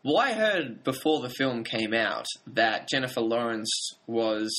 Well, 0.03 0.17
I 0.17 0.33
heard 0.33 0.83
before 0.83 1.21
the 1.21 1.29
film 1.29 1.63
came 1.63 1.93
out 1.93 2.25
that 2.47 2.87
Jennifer 2.87 3.21
Lawrence 3.21 3.69
was 4.07 4.51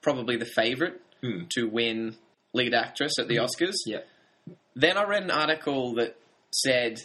probably 0.00 0.36
the 0.36 0.46
favourite 0.46 0.94
Hmm. 1.22 1.44
to 1.50 1.64
win 1.64 2.16
lead 2.52 2.74
actress 2.74 3.18
at 3.18 3.26
the 3.26 3.36
Oscars. 3.36 3.74
Yeah. 3.86 4.00
Then 4.76 4.98
I 4.98 5.04
read 5.04 5.22
an 5.22 5.30
article 5.30 5.94
that 5.94 6.16
said, 6.52 7.00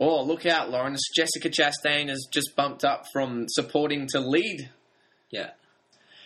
"Oh, 0.00 0.24
look 0.24 0.44
out, 0.44 0.70
Lawrence! 0.70 1.00
Jessica 1.16 1.48
Chastain 1.48 2.08
has 2.08 2.26
just 2.30 2.56
bumped 2.56 2.84
up 2.84 3.06
from 3.12 3.46
supporting 3.48 4.08
to 4.08 4.20
lead. 4.20 4.68
Yeah. 5.30 5.50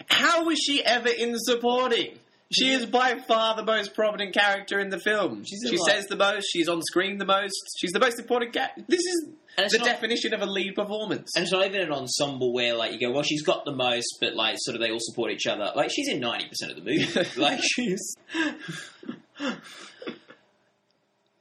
How 0.08 0.44
was 0.44 0.58
she 0.58 0.82
ever 0.84 1.10
in 1.10 1.38
supporting?" 1.38 2.18
She 2.52 2.70
is 2.70 2.86
by 2.86 3.16
far 3.26 3.56
the 3.56 3.64
most 3.64 3.94
prominent 3.94 4.32
character 4.34 4.78
in 4.78 4.90
the 4.90 4.98
film. 4.98 5.44
She's 5.44 5.60
she 5.68 5.76
says 5.76 6.06
the 6.06 6.16
most. 6.16 6.46
She's 6.52 6.68
on 6.68 6.80
screen 6.82 7.18
the 7.18 7.24
most. 7.24 7.54
She's 7.78 7.90
the 7.90 7.98
most 7.98 8.18
important 8.18 8.52
character. 8.52 8.82
This 8.86 9.00
is 9.00 9.28
the 9.56 9.78
not- 9.78 9.86
definition 9.86 10.34
of 10.34 10.42
a 10.42 10.46
lead 10.46 10.74
performance. 10.74 11.32
And 11.34 11.42
it's 11.42 11.52
not 11.52 11.66
even 11.66 11.80
an 11.80 11.92
ensemble 11.92 12.52
where 12.52 12.74
like 12.74 12.92
you 12.92 13.00
go, 13.00 13.12
well, 13.12 13.22
she's 13.22 13.42
got 13.42 13.64
the 13.64 13.72
most, 13.74 14.18
but 14.20 14.34
like 14.34 14.56
sort 14.58 14.76
of 14.76 14.82
they 14.82 14.90
all 14.90 15.00
support 15.00 15.32
each 15.32 15.46
other. 15.46 15.72
Like 15.74 15.90
she's 15.90 16.08
in 16.08 16.20
ninety 16.20 16.46
percent 16.46 16.72
of 16.72 16.84
the 16.84 16.90
movie. 16.90 17.28
like 17.40 17.60
she's 17.62 18.14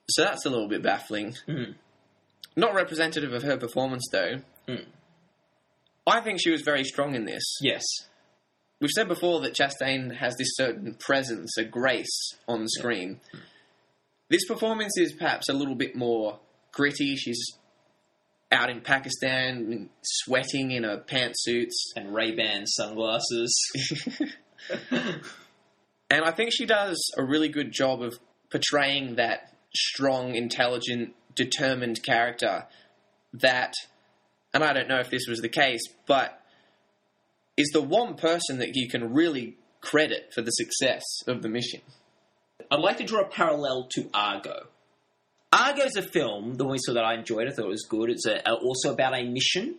So 0.09 0.23
that's 0.23 0.45
a 0.45 0.49
little 0.49 0.67
bit 0.67 0.81
baffling. 0.83 1.35
Mhm. 1.47 1.75
Not 2.55 2.73
representative 2.73 3.33
of 3.33 3.43
her 3.43 3.57
performance, 3.57 4.07
though. 4.11 4.41
Mm. 4.67 4.85
I 6.05 6.19
think 6.21 6.39
she 6.41 6.51
was 6.51 6.61
very 6.61 6.83
strong 6.83 7.15
in 7.15 7.25
this. 7.25 7.43
yes, 7.61 7.83
We've 8.81 8.91
said 8.91 9.07
before 9.07 9.39
that 9.41 9.53
Chastain 9.55 10.17
has 10.17 10.35
this 10.35 10.55
certain 10.55 10.95
presence, 10.95 11.57
a 11.57 11.63
grace 11.63 12.33
on 12.49 12.67
screen. 12.67 13.21
This 14.29 14.45
performance 14.45 14.97
is 14.97 15.13
perhaps 15.13 15.47
a 15.47 15.53
little 15.53 15.75
bit 15.75 15.95
more 15.95 16.41
gritty. 16.73 17.15
She's 17.15 17.39
out 18.51 18.69
in 18.69 18.81
Pakistan, 18.81 19.89
sweating 20.03 20.71
in 20.71 20.83
her 20.83 20.97
pantsuits. 20.97 21.71
and 21.95 22.13
Ray 22.13 22.31
Ban 22.31 22.67
sunglasses. 22.67 23.53
And 26.09 26.23
I 26.25 26.31
think 26.31 26.51
she 26.53 26.65
does 26.65 26.99
a 27.17 27.23
really 27.23 27.49
good 27.49 27.71
job 27.71 28.01
of 28.03 28.19
portraying 28.51 29.15
that 29.15 29.52
strong, 29.75 30.35
intelligent, 30.35 31.13
determined 31.35 32.03
character 32.03 32.65
that, 33.33 33.73
and 34.53 34.63
I 34.63 34.73
don't 34.73 34.87
know 34.87 34.99
if 34.99 35.09
this 35.09 35.27
was 35.27 35.39
the 35.39 35.49
case, 35.49 35.81
but 36.05 36.39
is 37.57 37.69
the 37.73 37.81
one 37.81 38.15
person 38.15 38.59
that 38.59 38.75
you 38.75 38.89
can 38.89 39.13
really 39.13 39.57
credit 39.81 40.31
for 40.33 40.41
the 40.41 40.51
success 40.51 41.03
of 41.27 41.41
the 41.41 41.49
mission. 41.49 41.81
I'd 42.71 42.79
like 42.79 42.97
to 42.97 43.03
draw 43.03 43.21
a 43.21 43.27
parallel 43.27 43.87
to 43.91 44.09
Argo. 44.13 44.67
Argo's 45.51 45.95
a 45.95 46.01
film, 46.01 46.55
the 46.55 46.63
one 46.63 46.73
we 46.73 46.79
saw 46.79 46.93
that 46.93 47.03
I 47.03 47.13
enjoyed. 47.13 47.47
I 47.47 47.51
thought 47.51 47.65
it 47.65 47.69
was 47.69 47.85
good. 47.87 48.09
It's 48.09 48.25
a, 48.25 48.41
also 48.51 48.93
about 48.93 49.13
a 49.13 49.23
mission 49.23 49.75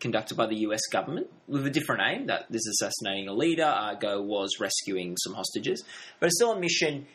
conducted 0.00 0.36
by 0.36 0.46
the 0.46 0.56
US 0.56 0.80
government 0.90 1.28
with 1.46 1.66
a 1.66 1.70
different 1.70 2.02
aim. 2.04 2.26
That 2.26 2.46
this 2.50 2.60
is 2.60 2.78
assassinating 2.80 3.28
a 3.28 3.32
leader. 3.32 3.64
Argo 3.64 4.20
was 4.20 4.58
rescuing 4.60 5.16
some 5.16 5.34
hostages, 5.34 5.82
but 6.20 6.26
it's 6.26 6.36
still 6.36 6.52
a 6.52 6.60
mission. 6.60 7.06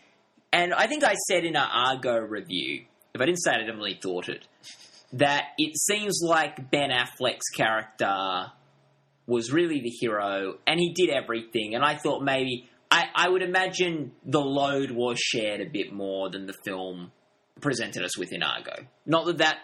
And 0.51 0.73
I 0.73 0.87
think 0.87 1.03
I 1.03 1.13
said 1.27 1.45
in 1.45 1.55
our 1.55 1.69
Argo 1.69 2.17
review, 2.17 2.85
if 3.13 3.21
I 3.21 3.25
didn't 3.25 3.41
say 3.41 3.51
it, 3.51 3.57
I 3.57 3.65
definitely 3.65 3.99
thought 4.01 4.29
it, 4.29 4.47
that 5.13 5.45
it 5.57 5.77
seems 5.77 6.21
like 6.23 6.71
Ben 6.71 6.89
Affleck's 6.89 7.49
character 7.55 8.51
was 9.27 9.51
really 9.51 9.79
the 9.81 9.89
hero 9.89 10.55
and 10.65 10.79
he 10.79 10.93
did 10.93 11.09
everything. 11.09 11.75
And 11.75 11.83
I 11.83 11.97
thought 11.97 12.23
maybe, 12.23 12.67
I, 12.89 13.05
I 13.15 13.29
would 13.29 13.43
imagine 13.43 14.11
the 14.25 14.41
load 14.41 14.91
was 14.91 15.19
shared 15.19 15.61
a 15.61 15.69
bit 15.69 15.93
more 15.93 16.29
than 16.29 16.47
the 16.47 16.55
film 16.65 17.11
presented 17.61 18.03
us 18.03 18.17
with 18.17 18.33
in 18.33 18.41
Argo. 18.41 18.85
Not 19.05 19.25
that 19.27 19.37
that 19.37 19.57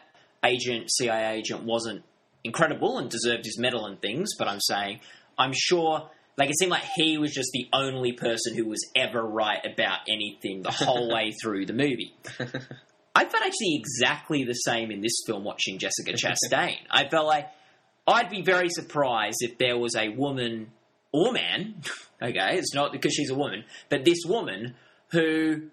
agent, 0.46 0.92
CIA 0.92 1.38
agent, 1.38 1.64
wasn't 1.64 2.04
incredible 2.44 3.00
and 3.00 3.10
deserved 3.10 3.46
his 3.46 3.58
medal 3.58 3.86
and 3.86 4.00
things, 4.00 4.30
but 4.38 4.48
I'm 4.48 4.60
saying, 4.60 5.00
I'm 5.38 5.54
sure, 5.54 6.10
like, 6.38 6.50
it 6.50 6.58
seemed 6.60 6.72
like 6.72 6.84
he 6.96 7.18
was 7.18 7.32
just 7.32 7.50
the 7.54 7.68
only 7.72 8.12
person 8.12 8.56
who 8.56 8.66
was 8.66 8.86
ever 8.96 9.22
right 9.22 9.60
about 9.66 10.00
anything 10.08 10.62
the 10.62 10.72
whole 10.72 11.12
way 11.14 11.32
through 11.42 11.66
the 11.66 11.74
movie. 11.74 12.14
I 13.16 13.24
felt 13.24 13.44
actually 13.46 13.76
exactly 13.76 14.44
the 14.44 14.54
same 14.54 14.92
in 14.92 15.00
this 15.00 15.18
film 15.26 15.46
watching 15.46 15.80
Jessica 15.80 16.12
Chastain. 16.14 16.78
I 16.92 17.08
felt 17.08 17.28
like 17.28 17.50
I'd 18.06 18.30
be 18.30 18.42
very 18.42 18.70
surprised 18.70 19.38
if 19.40 19.58
there 19.58 19.78
was 19.78 19.96
a 19.96 20.10
woman 20.10 20.72
or 21.14 21.32
man, 21.32 21.76
okay, 22.22 22.58
it's 22.58 22.74
not 22.74 22.92
because 22.92 23.14
she's 23.14 23.30
a 23.30 23.36
woman, 23.36 23.64
but 23.90 24.04
this 24.04 24.24
woman 24.26 24.76
who 25.12 25.70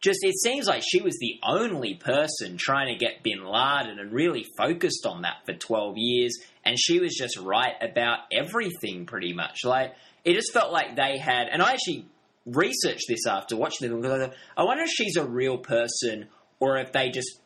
just, 0.00 0.20
it 0.22 0.34
seems 0.38 0.66
like 0.66 0.82
she 0.86 1.00
was 1.00 1.16
the 1.18 1.40
only 1.42 1.94
person 1.94 2.56
trying 2.58 2.92
to 2.92 2.98
get 2.98 3.22
bin 3.22 3.44
Laden 3.44 3.98
and 3.98 4.12
really 4.12 4.44
focused 4.56 5.06
on 5.06 5.22
that 5.22 5.44
for 5.46 5.54
12 5.54 5.94
years, 5.96 6.38
and 6.64 6.78
she 6.78 7.00
was 7.00 7.14
just 7.14 7.38
right 7.38 7.74
about 7.80 8.20
everything 8.32 9.06
pretty 9.06 9.32
much. 9.32 9.64
Like, 9.64 9.94
it 10.24 10.34
just 10.34 10.52
felt 10.52 10.72
like 10.72 10.96
they 10.96 11.18
had, 11.18 11.48
and 11.50 11.62
I 11.62 11.72
actually 11.72 12.06
researched 12.44 13.06
this 13.08 13.26
after 13.26 13.56
watching 13.56 13.88
the 13.88 13.96
because 13.96 14.30
I 14.56 14.62
I 14.62 14.64
wonder 14.64 14.84
if 14.84 14.90
she's 14.90 15.16
a 15.16 15.26
real 15.26 15.58
person 15.58 16.28
or 16.60 16.78
if 16.78 16.92
they 16.92 17.10
just 17.10 17.40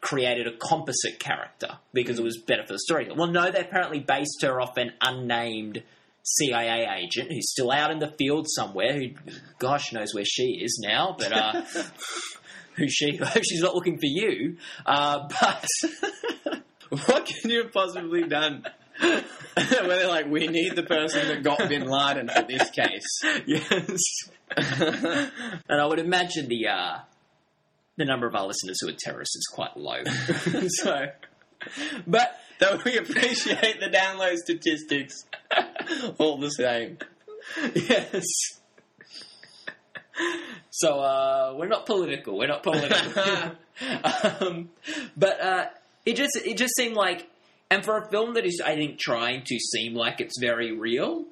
created 0.00 0.46
a 0.46 0.56
composite 0.56 1.18
character 1.18 1.78
because 1.92 2.18
it 2.18 2.22
was 2.22 2.38
better 2.46 2.64
for 2.64 2.72
the 2.72 2.78
story. 2.78 3.08
Well, 3.14 3.28
no, 3.28 3.50
they 3.50 3.60
apparently 3.60 3.98
based 3.98 4.42
her 4.42 4.60
off 4.60 4.76
an 4.76 4.92
unnamed 5.00 5.82
CIA 6.36 6.86
agent 7.02 7.32
who's 7.32 7.50
still 7.50 7.70
out 7.70 7.90
in 7.90 7.98
the 7.98 8.12
field 8.18 8.46
somewhere. 8.48 8.94
Who, 8.94 9.08
gosh, 9.58 9.92
knows 9.92 10.14
where 10.14 10.24
she 10.24 10.60
is 10.62 10.80
now, 10.84 11.16
but 11.18 11.32
uh, 11.32 11.62
who 12.76 12.88
she? 12.88 13.16
Hope 13.22 13.42
she's 13.44 13.62
not 13.62 13.74
looking 13.74 13.98
for 13.98 14.06
you. 14.06 14.56
Uh, 14.84 15.28
but 15.40 15.66
what 17.06 17.26
can 17.26 17.50
you 17.50 17.62
have 17.62 17.72
possibly 17.72 18.24
done? 18.24 18.64
Where 19.00 19.22
they're 19.54 20.08
like, 20.08 20.26
we 20.26 20.48
need 20.48 20.74
the 20.74 20.82
person 20.82 21.28
that 21.28 21.42
got 21.42 21.68
Bin 21.68 21.86
Laden 21.86 22.28
for 22.28 22.42
this 22.42 22.68
case. 22.70 23.20
yes, 23.46 24.00
and 24.56 25.80
I 25.80 25.86
would 25.86 26.00
imagine 26.00 26.48
the 26.48 26.68
uh, 26.68 26.98
the 27.96 28.04
number 28.04 28.26
of 28.26 28.34
our 28.34 28.46
listeners 28.46 28.78
who 28.80 28.88
are 28.88 28.96
terrorists 28.98 29.36
is 29.36 29.46
quite 29.52 29.76
low. 29.76 30.02
so, 30.68 31.06
but 32.06 32.36
Though 32.60 32.80
we 32.84 32.98
appreciate 32.98 33.78
the 33.80 33.88
download 33.88 34.36
statistics, 34.36 35.24
all 36.18 36.38
the 36.38 36.50
same. 36.50 36.98
yes. 37.74 38.24
So 40.70 40.98
uh, 40.98 41.54
we're 41.56 41.68
not 41.68 41.86
political. 41.86 42.36
We're 42.36 42.48
not 42.48 42.64
political. 42.64 43.22
um, 44.40 44.70
but 45.16 45.40
uh, 45.40 45.66
it 46.04 46.16
just 46.16 46.36
it 46.36 46.56
just 46.56 46.74
seemed 46.76 46.96
like, 46.96 47.28
and 47.70 47.84
for 47.84 47.96
a 47.98 48.08
film 48.10 48.34
that 48.34 48.44
is, 48.44 48.60
I 48.64 48.74
think, 48.74 48.98
trying 48.98 49.42
to 49.46 49.58
seem 49.58 49.94
like 49.94 50.20
it's 50.20 50.40
very 50.40 50.76
real, 50.76 51.24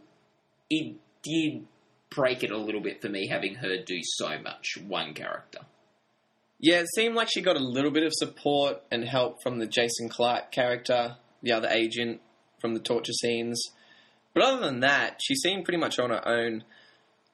it 0.71 0.95
did 1.23 1.67
break 2.11 2.45
it 2.45 2.53
a 2.53 2.57
little 2.57 2.81
bit 2.81 3.03
for 3.03 3.09
me 3.09 3.27
having 3.27 3.57
her 3.57 3.83
do 3.85 3.99
so 4.03 4.39
much 4.39 4.79
one 4.87 5.13
character. 5.15 5.61
Yeah, 6.59 6.81
it 6.81 6.87
seemed 6.95 7.15
like 7.15 7.29
she 7.31 7.43
got 7.43 7.57
a 7.57 7.61
little 7.61 7.91
bit 7.91 8.03
of 8.03 8.13
support 8.15 8.83
and 8.91 9.05
help 9.05 9.43
from 9.43 9.59
the 9.59 9.67
Jason 9.67 10.09
Clarke 10.09 10.51
character, 10.53 11.17
the 11.43 11.53
other 11.53 11.69
agent 11.69 12.21
from 12.61 12.75
the 12.75 12.81
torture 12.81 13.13
scenes. 13.13 13.63
But 14.33 14.43
other 14.43 14.61
than 14.61 14.81
that, 14.81 15.21
she 15.23 15.35
seemed 15.35 15.65
pretty 15.65 15.79
much 15.79 15.99
on 15.99 16.11
her 16.11 16.27
own. 16.27 16.65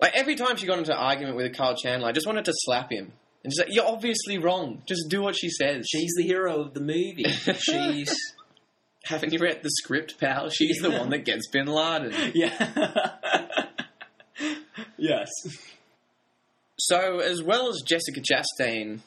Like 0.01 0.13
every 0.15 0.35
time 0.35 0.57
she 0.57 0.67
got 0.67 0.79
into 0.79 0.93
an 0.93 0.99
argument 0.99 1.37
with 1.37 1.55
Kyle 1.57 1.77
Chandler, 1.77 2.09
I 2.09 2.13
just 2.13 2.27
wanted 2.27 2.45
to 2.47 2.53
slap 2.55 2.91
him 2.91 3.13
and 3.45 3.53
she's 3.53 3.59
like, 3.59 3.75
"You're 3.75 3.87
obviously 3.87 4.39
wrong. 4.39 4.83
Just 4.87 5.09
do 5.09 5.23
what 5.23 5.37
she 5.37 5.49
says." 5.51 5.87
She's 5.89 6.13
the 6.17 6.23
hero 6.23 6.61
of 6.61 6.75
the 6.75 6.81
movie. 6.81 7.25
She's 7.59 8.15
Haven't 9.05 9.33
you 9.33 9.41
read 9.41 9.63
the 9.63 9.71
script, 9.71 10.19
pal? 10.21 10.49
She's 10.49 10.79
the 10.81 10.91
one 10.91 11.11
that 11.11 11.25
gets 11.25 11.49
Bin 11.49 11.67
Laden. 11.67 12.13
Yeah. 12.35 13.11
yes. 14.97 15.29
So, 16.79 17.19
as 17.19 17.43
well 17.43 17.69
as 17.69 17.83
Jessica 17.85 18.21
Chastain, 18.21 19.01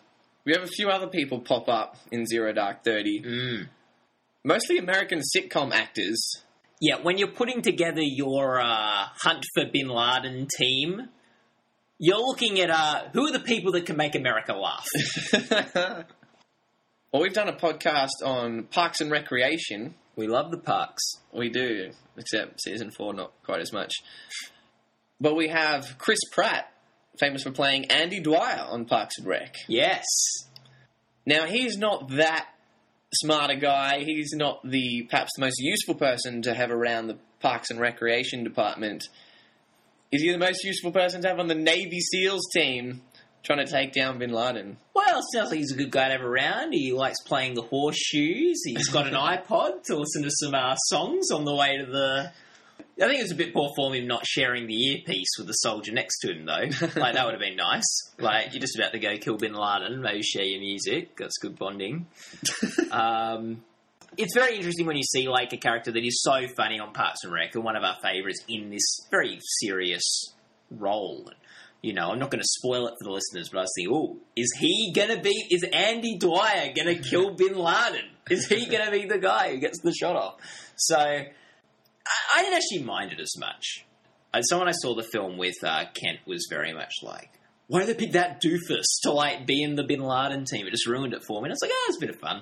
we 0.46 0.54
have 0.54 0.64
a 0.64 0.68
few 0.68 0.90
other 0.90 1.08
people 1.08 1.40
pop 1.40 1.68
up 1.68 1.98
in 2.12 2.26
Zero 2.26 2.54
Dark 2.54 2.84
Thirty. 2.84 3.22
Mm. 3.22 3.68
Mostly 4.44 4.78
American 4.78 5.22
sitcom 5.36 5.74
actors. 5.74 6.44
Yeah, 6.80 6.98
when 7.02 7.18
you're 7.18 7.32
putting 7.32 7.62
together 7.62 8.02
your 8.02 8.60
uh, 8.60 9.08
Hunt 9.22 9.44
for 9.56 9.64
Bin 9.72 9.88
Laden 9.88 10.48
team, 10.58 11.10
you're 11.98 12.20
looking 12.20 12.60
at 12.60 12.70
uh, 12.70 13.06
who 13.14 13.26
are 13.28 13.32
the 13.32 13.40
people 13.40 13.72
that 13.72 13.86
can 13.86 13.98
make 13.98 14.14
America 14.14 14.54
laugh. 14.54 14.86
well, 17.12 17.24
we've 17.24 17.34
done 17.34 17.48
a 17.48 17.56
podcast 17.56 18.24
on 18.24 18.66
Parks 18.66 19.02
and 19.02 19.10
Recreation. 19.10 19.96
we 20.16 20.28
love 20.28 20.52
the 20.52 20.58
parks. 20.58 21.02
We 21.34 21.50
do, 21.50 21.92
except 22.18 22.62
season 22.62 22.92
four, 22.92 23.14
not 23.14 23.32
quite 23.44 23.62
as 23.62 23.74
much. 23.74 23.94
But 25.20 25.36
we 25.36 25.48
have 25.48 25.98
Chris 25.98 26.20
Pratt, 26.32 26.72
famous 27.20 27.44
for 27.44 27.52
playing 27.52 27.86
Andy 27.86 28.20
Dwyer 28.20 28.66
on 28.70 28.86
Parks 28.86 29.18
and 29.18 29.28
Rec. 29.28 29.56
Yes. 29.68 30.06
Now, 31.26 31.46
he's 31.46 31.78
not 31.78 32.10
that 32.10 32.48
smart 33.14 33.52
a 33.52 33.56
guy. 33.56 34.04
He's 34.04 34.34
not 34.34 34.60
the 34.64 35.04
perhaps 35.10 35.32
the 35.36 35.42
most 35.42 35.60
useful 35.60 35.96
person 35.96 36.42
to 36.44 36.54
have 36.54 36.72
around 36.72 37.08
the 37.08 37.18
Parks 37.40 37.70
and 37.70 37.80
Recreation 37.80 38.44
department. 38.44 39.04
Is 40.12 40.22
he 40.22 40.32
the 40.32 40.38
most 40.38 40.64
useful 40.64 40.92
person 40.92 41.22
to 41.22 41.28
have 41.28 41.40
on 41.40 41.48
the 41.48 41.56
Navy 41.56 42.00
SEALs 42.00 42.48
team 42.54 43.02
trying 43.44 43.66
to 43.66 43.72
take 43.72 43.94
down 43.94 44.18
Bin 44.20 44.32
Laden? 44.32 44.78
Well, 44.94 45.22
sounds 45.34 45.50
like 45.50 45.60
he's 45.60 45.72
a 45.72 45.78
good 45.78 45.92
guy 45.92 46.08
to 46.08 46.14
have 46.14 46.22
around. 46.22 46.74
He 46.74 46.94
likes 46.94 47.22
playing 47.26 47.56
the 47.56 47.62
horseshoes. 47.62 48.62
He's 48.66 48.90
got 48.90 49.08
an 49.08 49.14
iPod 49.16 49.84
to 49.86 49.98
listen 49.98 50.24
to 50.24 50.32
some 50.32 50.54
uh, 50.54 50.76
songs 50.76 51.32
on 51.32 51.46
the 51.46 51.56
way 51.56 51.78
to 51.78 51.86
the. 51.86 52.32
I 52.98 53.08
think 53.08 53.20
it 53.20 53.24
was 53.24 53.32
a 53.34 53.36
bit 53.36 53.54
poor 53.54 53.70
form 53.76 53.94
him 53.94 54.08
not 54.08 54.26
sharing 54.26 54.68
the 54.68 54.92
earpiece 54.92 55.38
with 55.38 55.48
the 55.48 55.54
soldier 55.54 55.92
next 55.92 56.20
to 56.20 56.32
him, 56.32 56.46
though. 56.46 56.54
Like 56.96 57.16
that 57.16 57.26
would 57.26 57.34
have 57.34 57.42
been 57.42 57.58
nice. 57.58 57.84
Like 58.18 58.54
you're 58.54 58.62
just 58.62 58.78
about 58.78 58.94
to 58.94 59.00
go 59.00 59.18
kill 59.18 59.38
Bin 59.38 59.54
Laden, 59.54 60.02
maybe 60.02 60.22
share 60.22 60.46
your 60.46 60.62
music. 60.62 61.18
That's 61.18 61.38
good 61.38 61.58
bonding. 61.58 62.08
um, 62.92 63.64
it's 64.18 64.34
very 64.34 64.56
interesting 64.56 64.86
when 64.86 64.96
you 64.96 65.04
see 65.04 65.28
like 65.28 65.52
a 65.52 65.58
character 65.58 65.92
that 65.92 66.04
is 66.06 66.22
so 66.22 66.48
funny 66.56 66.80
on 66.80 66.94
Parks 66.94 67.24
and 67.24 67.34
Rec 67.34 67.54
and 67.56 67.64
one 67.66 67.76
of 67.76 67.84
our 67.84 67.98
favourites 68.02 68.44
in 68.48 68.70
this 68.70 69.00
very 69.12 69.40
serious 69.60 70.34
role. 70.72 71.30
You 71.82 71.94
know, 71.94 72.12
I'm 72.12 72.20
not 72.20 72.32
going 72.32 72.42
to 72.42 72.48
spoil 72.48 72.88
it 72.88 72.94
for 73.00 73.04
the 73.04 73.12
listeners, 73.12 73.50
but 73.50 73.60
I 73.60 73.62
was 73.62 73.72
thinking, 73.76 73.94
oh, 73.94 74.18
is 74.36 74.52
he 74.58 74.92
going 74.94 75.10
to 75.10 75.22
be? 75.22 75.34
Is 75.52 75.64
Andy 75.64 76.18
Dwyer 76.18 76.74
going 76.74 76.96
to 76.96 77.10
kill 77.10 77.32
Bin 77.36 77.56
Laden? 77.56 78.10
Is 78.30 78.48
he 78.48 78.66
going 78.66 78.86
to 78.86 78.92
be 78.92 79.06
the 79.06 79.20
guy 79.20 79.52
who 79.52 79.60
gets 79.60 79.82
the 79.82 79.94
shot 79.94 80.16
off? 80.16 80.36
So, 80.78 81.26
I, 82.36 82.42
didn't 82.44 82.56
actually 82.56 82.84
mind 82.84 83.12
it 83.14 83.20
as 83.20 83.34
much. 83.38 83.86
And 84.34 84.44
someone 84.48 84.68
I 84.68 84.74
saw 84.74 84.94
the 84.96 85.04
film 85.04 85.38
with, 85.38 85.56
uh, 85.64 85.86
Kent, 85.94 86.20
was 86.26 86.48
very 86.50 86.74
much 86.74 86.92
like, 87.02 87.30
why 87.68 87.80
did 87.80 87.90
they 87.98 88.06
pick 88.06 88.14
that 88.14 88.42
doofus 88.42 88.84
to 89.04 89.12
like 89.12 89.46
be 89.48 89.64
in 89.64 89.76
the 89.76 89.84
Bin 89.84 90.02
Laden 90.02 90.46
team? 90.46 90.68
It 90.68 90.72
just 90.72 90.86
ruined 90.88 91.14
it 91.14 91.24
for 91.26 91.42
me. 91.42 91.48
And 91.48 91.54
it's 91.54 91.62
like, 91.62 91.72
oh, 91.74 91.86
it's 91.90 91.98
a 91.98 92.02
bit 92.06 92.10
of 92.10 92.20
fun. 92.20 92.42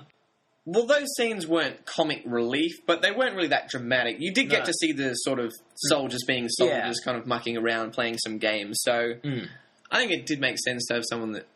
Well, 0.66 0.86
those 0.86 1.08
scenes 1.16 1.46
weren't 1.46 1.84
comic 1.84 2.22
relief, 2.24 2.72
but 2.86 3.02
they 3.02 3.10
weren't 3.10 3.36
really 3.36 3.48
that 3.48 3.68
dramatic. 3.68 4.16
You 4.18 4.32
did 4.32 4.48
get 4.48 4.60
No. 4.60 4.64
to 4.66 4.72
see 4.72 4.92
the 4.92 5.12
sort 5.14 5.38
of 5.38 5.52
soldiers 5.74 6.22
being 6.26 6.48
soldiers, 6.48 7.00
Yeah. 7.00 7.04
kind 7.04 7.18
of 7.18 7.26
mucking 7.26 7.56
around, 7.58 7.92
playing 7.92 8.16
some 8.18 8.38
games. 8.38 8.78
So 8.82 9.14
Mm. 9.22 9.48
I 9.90 9.98
think 9.98 10.12
it 10.12 10.26
did 10.26 10.40
make 10.40 10.58
sense 10.58 10.86
to 10.86 10.94
have 10.94 11.04
someone 11.08 11.32
that 11.32 11.46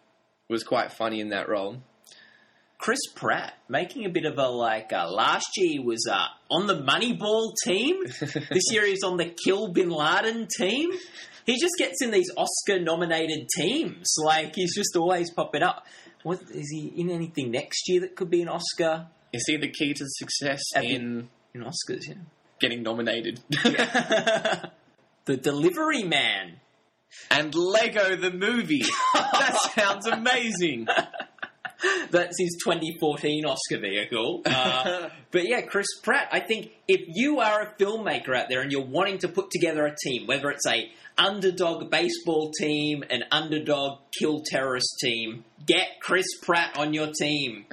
was 0.49 0.63
quite 0.63 0.93
funny 0.93 1.21
in 1.21 1.31
that 1.31 1.49
role. 1.49 1.83
Chris 2.79 3.01
Pratt 3.15 3.55
making 3.69 4.05
a 4.07 4.09
bit 4.09 4.25
of 4.25 4.39
a 4.39 4.49
like. 4.49 4.93
Uh, 4.93 5.11
last 5.11 5.47
year 5.57 5.69
he 5.73 5.79
was 5.81 6.07
uh, 6.11 6.27
on 6.51 6.67
the 6.67 6.77
Moneyball 6.83 7.53
team. 7.65 7.97
this 8.51 8.65
year 8.73 8.87
he's 8.87 9.03
on 9.03 9.17
the 9.17 9.35
Kill 9.45 9.73
Bin 9.73 9.91
Laden 9.91 10.47
team. 10.59 10.91
He 11.45 11.59
just 11.59 11.75
gets 11.79 12.03
in 12.03 12.11
these 12.11 12.31
Oscar-nominated 12.37 13.49
teams. 13.57 14.15
Like 14.23 14.55
he's 14.55 14.75
just 14.77 14.97
always 14.97 15.31
popping 15.33 15.63
up. 15.63 15.85
What 16.23 16.41
is 16.55 16.69
he 16.71 16.93
in 17.01 17.11
anything 17.11 17.51
next 17.51 17.89
year 17.89 18.03
that 18.03 18.15
could 18.17 18.31
be 18.31 18.43
an 18.43 18.49
Oscar? 18.49 19.07
Is 19.33 19.45
he 19.47 19.57
the 19.57 19.69
key 19.71 19.93
to 19.95 20.05
success 20.07 20.63
you- 20.77 20.95
in 20.97 21.29
In 21.55 21.63
Oscars, 21.63 22.07
Yeah, 22.07 22.15
getting 22.61 22.83
nominated? 22.83 23.41
the 23.51 25.37
Delivery 25.37 26.05
Man. 26.05 26.61
and 27.31 27.55
Lego 27.55 28.17
the 28.17 28.31
movie. 28.31 28.83
that 29.15 29.59
sounds 29.75 30.07
amazing. 30.07 30.87
That's 32.11 32.39
his 32.39 32.59
2014 32.65 33.45
Oscar 33.45 33.79
vehicle. 33.79 34.43
Uh, 34.45 35.09
but 35.31 35.49
yeah, 35.49 35.63
Chris 35.63 35.87
Pratt. 36.03 36.29
I 36.33 36.41
think 36.41 36.73
if 36.89 37.03
you 37.07 37.41
are 37.41 37.63
a 37.63 37.75
filmmaker 37.81 38.37
out 38.37 38.49
there 38.49 38.61
and 38.61 38.73
you're 38.73 38.85
wanting 38.85 39.19
to 39.19 39.29
put 39.29 39.51
together 39.51 39.87
a 39.87 39.95
team, 40.05 40.27
whether 40.27 40.51
it's 40.51 40.67
a 40.67 40.91
underdog 41.17 41.91
baseball 41.91 42.51
team, 42.59 43.05
an 43.11 43.25
underdog 43.31 43.99
kill 44.19 44.43
terrorist 44.45 44.97
team, 45.01 45.45
get 45.67 46.01
Chris 46.01 46.27
Pratt 46.43 46.77
on 46.79 46.95
your 46.95 47.11
team. 47.13 47.67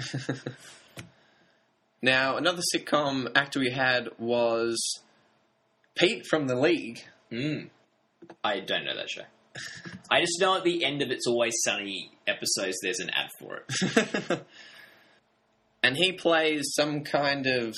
now, 2.01 2.37
another 2.37 2.61
sitcom 2.75 3.27
actor 3.35 3.59
we 3.59 3.71
had 3.71 4.09
was 4.19 4.77
Pete 5.95 6.25
from 6.27 6.47
The 6.47 6.55
League. 6.55 7.03
Mm. 7.31 7.69
I 8.43 8.59
don't 8.59 8.85
know 8.85 8.95
that 8.95 9.09
show. 9.09 9.23
I 10.09 10.21
just 10.21 10.39
know 10.39 10.57
at 10.57 10.63
the 10.63 10.83
end 10.83 11.01
of 11.01 11.09
It's 11.09 11.27
Always 11.27 11.55
Sunny 11.63 12.11
episodes, 12.27 12.77
there's 12.81 12.99
an 12.99 13.09
ad 13.09 13.29
for 13.39 13.63
it. 13.67 14.45
and 15.83 15.97
he 15.97 16.11
plays 16.11 16.73
some 16.75 17.03
kind 17.03 17.47
of 17.47 17.73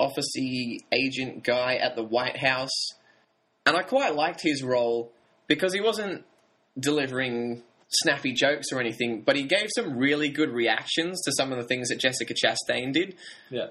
officey 0.00 0.78
agent 0.92 1.44
guy 1.44 1.74
at 1.74 1.94
the 1.94 2.02
White 2.02 2.38
House. 2.38 2.88
And 3.66 3.76
I 3.76 3.82
quite 3.82 4.14
liked 4.14 4.40
his 4.42 4.62
role 4.62 5.12
because 5.46 5.74
he 5.74 5.80
wasn't 5.80 6.24
delivering 6.78 7.62
snappy 7.90 8.32
jokes 8.32 8.68
or 8.72 8.80
anything, 8.80 9.22
but 9.22 9.36
he 9.36 9.42
gave 9.42 9.68
some 9.74 9.96
really 9.96 10.28
good 10.28 10.50
reactions 10.50 11.20
to 11.22 11.32
some 11.32 11.52
of 11.52 11.58
the 11.58 11.64
things 11.64 11.88
that 11.88 11.98
Jessica 11.98 12.34
Chastain 12.34 12.92
did. 12.92 13.16
Yeah. 13.50 13.68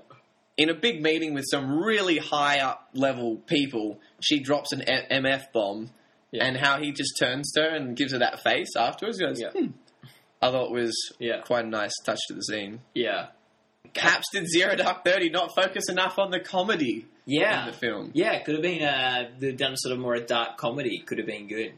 In 0.57 0.69
a 0.69 0.73
big 0.73 1.01
meeting 1.01 1.33
with 1.33 1.45
some 1.49 1.81
really 1.81 2.17
high 2.17 2.59
up 2.59 2.89
level 2.93 3.37
people, 3.47 3.99
she 4.19 4.41
drops 4.41 4.73
an 4.73 4.81
MF 5.09 5.43
bomb, 5.53 5.91
Yeah. 6.31 6.45
and 6.45 6.57
how 6.57 6.79
he 6.79 6.91
just 6.91 7.17
turns 7.19 7.51
to 7.53 7.61
her 7.61 7.69
and 7.69 7.95
gives 7.95 8.11
her 8.11 8.19
that 8.19 8.41
face 8.43 8.75
afterwards. 8.77 9.17
Goes, 9.19 9.41
Yeah. 9.41 9.49
"Hmm." 9.51 9.67
I 10.41 10.51
thought 10.51 10.67
it 10.67 10.71
was 10.73 10.95
Yeah. 11.19 11.41
quite 11.41 11.65
a 11.65 11.67
nice 11.67 11.93
touch 12.05 12.19
to 12.27 12.33
the 12.35 12.41
scene. 12.41 12.81
Yeah. 12.93 13.27
Perhaps 13.93 14.27
did 14.31 14.47
Zero 14.47 14.75
Dark 14.75 15.03
Thirty 15.03 15.29
not 15.29 15.55
focus 15.55 15.89
enough 15.89 16.19
on 16.19 16.29
the 16.31 16.39
comedy 16.39 17.07
Yeah. 17.25 17.61
in 17.65 17.71
the 17.71 17.77
film? 17.77 18.11
Yeah, 18.13 18.33
it 18.33 18.45
could 18.45 18.55
have 18.55 18.61
been 18.61 18.83
uh, 18.83 19.29
done 19.57 19.75
sort 19.77 19.93
of 19.93 19.99
more 19.99 20.13
a 20.15 20.21
dark 20.25 20.57
comedy. 20.57 20.99
Could 20.99 21.17
have 21.17 21.27
been 21.27 21.47
good. 21.47 21.73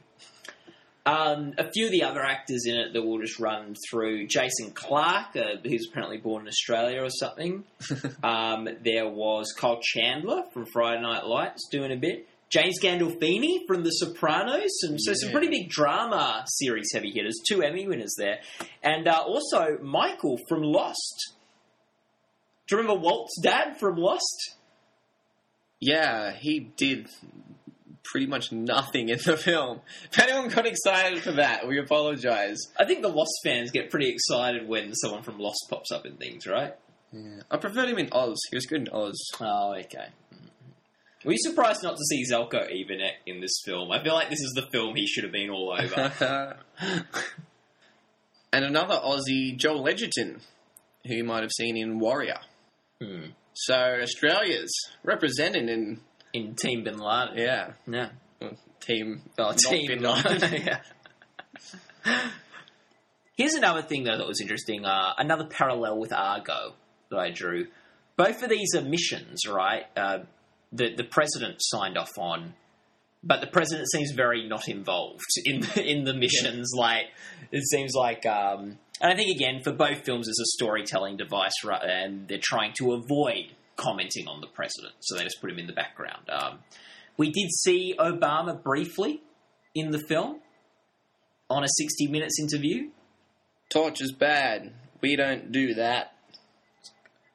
Um, 1.04 1.54
a 1.58 1.72
few 1.72 1.86
of 1.88 1.92
the 1.92 2.04
other 2.04 2.22
actors 2.22 2.66
in 2.68 2.76
it 2.76 2.94
that 2.94 3.02
we'll 3.02 3.20
just 3.22 3.40
run 3.40 3.76
through: 3.90 4.28
Jason 4.28 4.70
Clarke, 4.72 5.36
uh, 5.36 5.56
who's 5.64 5.88
apparently 5.90 6.18
born 6.18 6.44
in 6.44 6.48
Australia 6.48 7.02
or 7.02 7.10
something. 7.10 7.64
um, 8.24 8.70
there 8.84 9.08
was 9.10 9.52
Kyle 9.54 9.80
Chandler 9.82 10.44
from 10.54 10.68
Friday 10.72 11.02
Night 11.02 11.26
Lights 11.26 11.68
doing 11.72 11.92
a 11.92 11.96
bit. 11.96 12.28
James 12.52 12.80
Gandolfini 12.82 13.66
from 13.66 13.84
The 13.84 13.92
Sopranos, 13.92 14.72
and 14.84 15.00
so 15.02 15.14
some 15.14 15.32
pretty 15.32 15.48
big 15.48 15.70
drama 15.70 16.44
series 16.48 16.92
heavy 16.94 17.12
hitters. 17.12 17.40
Two 17.48 17.64
Emmy 17.64 17.88
winners 17.88 18.14
there, 18.18 18.40
and 18.84 19.08
uh, 19.08 19.24
also 19.26 19.78
Michael 19.82 20.38
from 20.50 20.62
Lost. 20.62 21.34
Do 22.68 22.76
you 22.76 22.82
remember 22.82 23.02
Walt's 23.02 23.40
dad 23.42 23.78
from 23.80 23.96
Lost? 23.96 24.56
Yeah, 25.80 26.34
he 26.34 26.60
did 26.60 27.08
pretty 28.04 28.28
much 28.28 28.52
nothing 28.52 29.10
in 29.10 29.20
the 29.26 29.38
film. 29.38 29.80
If 30.12 30.20
anyone 30.20 30.50
got 30.50 30.66
excited 30.66 31.22
for 31.22 31.32
that, 31.34 31.68
we 31.68 31.80
apologize. 31.80 32.58
I 32.78 32.84
think 32.84 33.02
the 33.02 33.08
Lost 33.08 33.32
fans 33.46 33.72
get 33.72 33.90
pretty 33.90 34.10
excited 34.10 34.68
when 34.68 34.94
someone 34.94 35.24
from 35.24 35.40
Lost 35.40 35.68
pops 35.70 35.92
up 35.92 36.06
in 36.06 36.18
things, 36.18 36.46
right? 36.46 36.76
Yeah. 37.14 37.42
I 37.50 37.58
preferred 37.58 37.90
him 37.90 37.98
in 37.98 38.10
Oz. 38.12 38.40
He 38.50 38.58
was 38.58 38.66
good 38.66 38.82
in 38.82 38.90
Oz. 38.90 39.18
Oh, 39.40 39.74
okay. 39.80 40.08
Were 41.24 41.32
you 41.34 41.38
surprised 41.40 41.84
not 41.84 41.96
to 41.98 42.04
see 42.10 42.24
Zeljko 42.26 42.72
Ivanek 42.72 43.12
in 43.28 43.42
this 43.42 43.62
film? 43.64 43.92
I 43.92 44.04
feel 44.04 44.14
like 44.14 44.30
this 44.30 44.40
is 44.42 44.54
the 44.56 44.68
film 44.72 44.96
he 44.96 45.06
should 45.08 45.24
have 45.24 45.32
been 45.34 45.50
all 45.50 45.76
over. 45.80 46.58
and 48.54 48.66
another 48.66 48.96
Aussie, 48.96 49.56
Joel 49.56 49.88
Edgerton, 49.88 50.42
who 51.06 51.16
you 51.16 51.24
might 51.24 51.42
have 51.44 51.52
seen 51.52 51.78
in 51.78 52.00
Warrior. 52.00 52.40
Hmm. 53.02 53.26
So 53.54 53.76
Australia's 54.02 54.72
represented 55.04 55.70
in 55.70 56.00
In 56.34 56.56
Team 56.56 56.84
Bin 56.84 56.98
Laden. 56.98 57.38
yeah 57.38 57.74
Yeah. 57.88 58.10
team. 58.80 59.22
Oh, 59.38 59.54
Team 59.56 59.88
Bin 59.88 60.00
Bin 60.02 60.12
Laden. 60.12 60.40
Laden. 60.40 60.62
yeah. 62.06 62.22
Here's 63.38 63.54
another 63.54 63.82
thing 63.82 64.04
though 64.04 64.18
that 64.18 64.28
was 64.28 64.42
interesting. 64.42 64.86
Uh, 64.86 65.14
another 65.18 65.46
parallel 65.46 66.00
with 66.00 66.14
Argo 66.14 66.74
that 67.10 67.20
I 67.20 67.32
drew. 67.32 67.68
Both 68.18 68.44
of 68.44 68.50
these 68.50 68.76
are 68.76 68.82
missions, 68.82 69.48
right? 69.48 69.86
Uh, 69.96 70.20
that 70.74 70.98
the 70.98 71.04
president 71.04 71.58
signed 71.60 71.98
off 71.98 72.18
on, 72.18 72.54
but 73.24 73.42
the 73.42 73.48
president 73.48 73.90
seems 73.92 74.12
very 74.12 74.48
not 74.48 74.68
involved 74.68 75.22
in 75.46 75.64
in 75.78 76.04
the 76.04 76.14
missions. 76.14 76.72
Like 76.76 77.08
it 77.52 77.64
seems 77.64 77.94
like, 77.94 78.26
um, 78.26 78.78
and 79.00 79.12
I 79.12 79.16
think 79.16 79.36
again 79.36 79.62
for 79.64 79.72
both 79.72 80.04
films, 80.04 80.28
it's 80.28 80.40
a 80.40 80.58
storytelling 80.58 81.18
device, 81.18 81.64
right? 81.64 81.84
And 81.84 82.28
they're 82.28 82.40
trying 82.42 82.74
to 82.80 82.94
avoid 82.94 83.54
commenting 83.76 84.28
on 84.28 84.42
the 84.42 84.48
president, 84.48 84.94
so 85.00 85.18
they 85.18 85.24
just 85.24 85.42
put 85.42 85.50
him 85.50 85.60
in 85.60 85.68
the 85.68 85.74
background. 85.74 86.30
Um, 86.30 86.60
we 87.18 87.32
did 87.32 87.52
see 87.52 87.96
Obama 88.00 88.62
briefly 88.62 89.22
in 89.76 89.92
the 89.92 90.00
film 90.00 90.40
on 91.50 91.64
a 91.64 91.68
60 91.68 92.08
Minutes 92.08 92.40
interview. 92.40 92.90
Torture's 93.70 94.12
bad. 94.12 94.74
We 95.02 95.16
don't 95.16 95.52
do 95.52 95.74
that. 95.76 96.14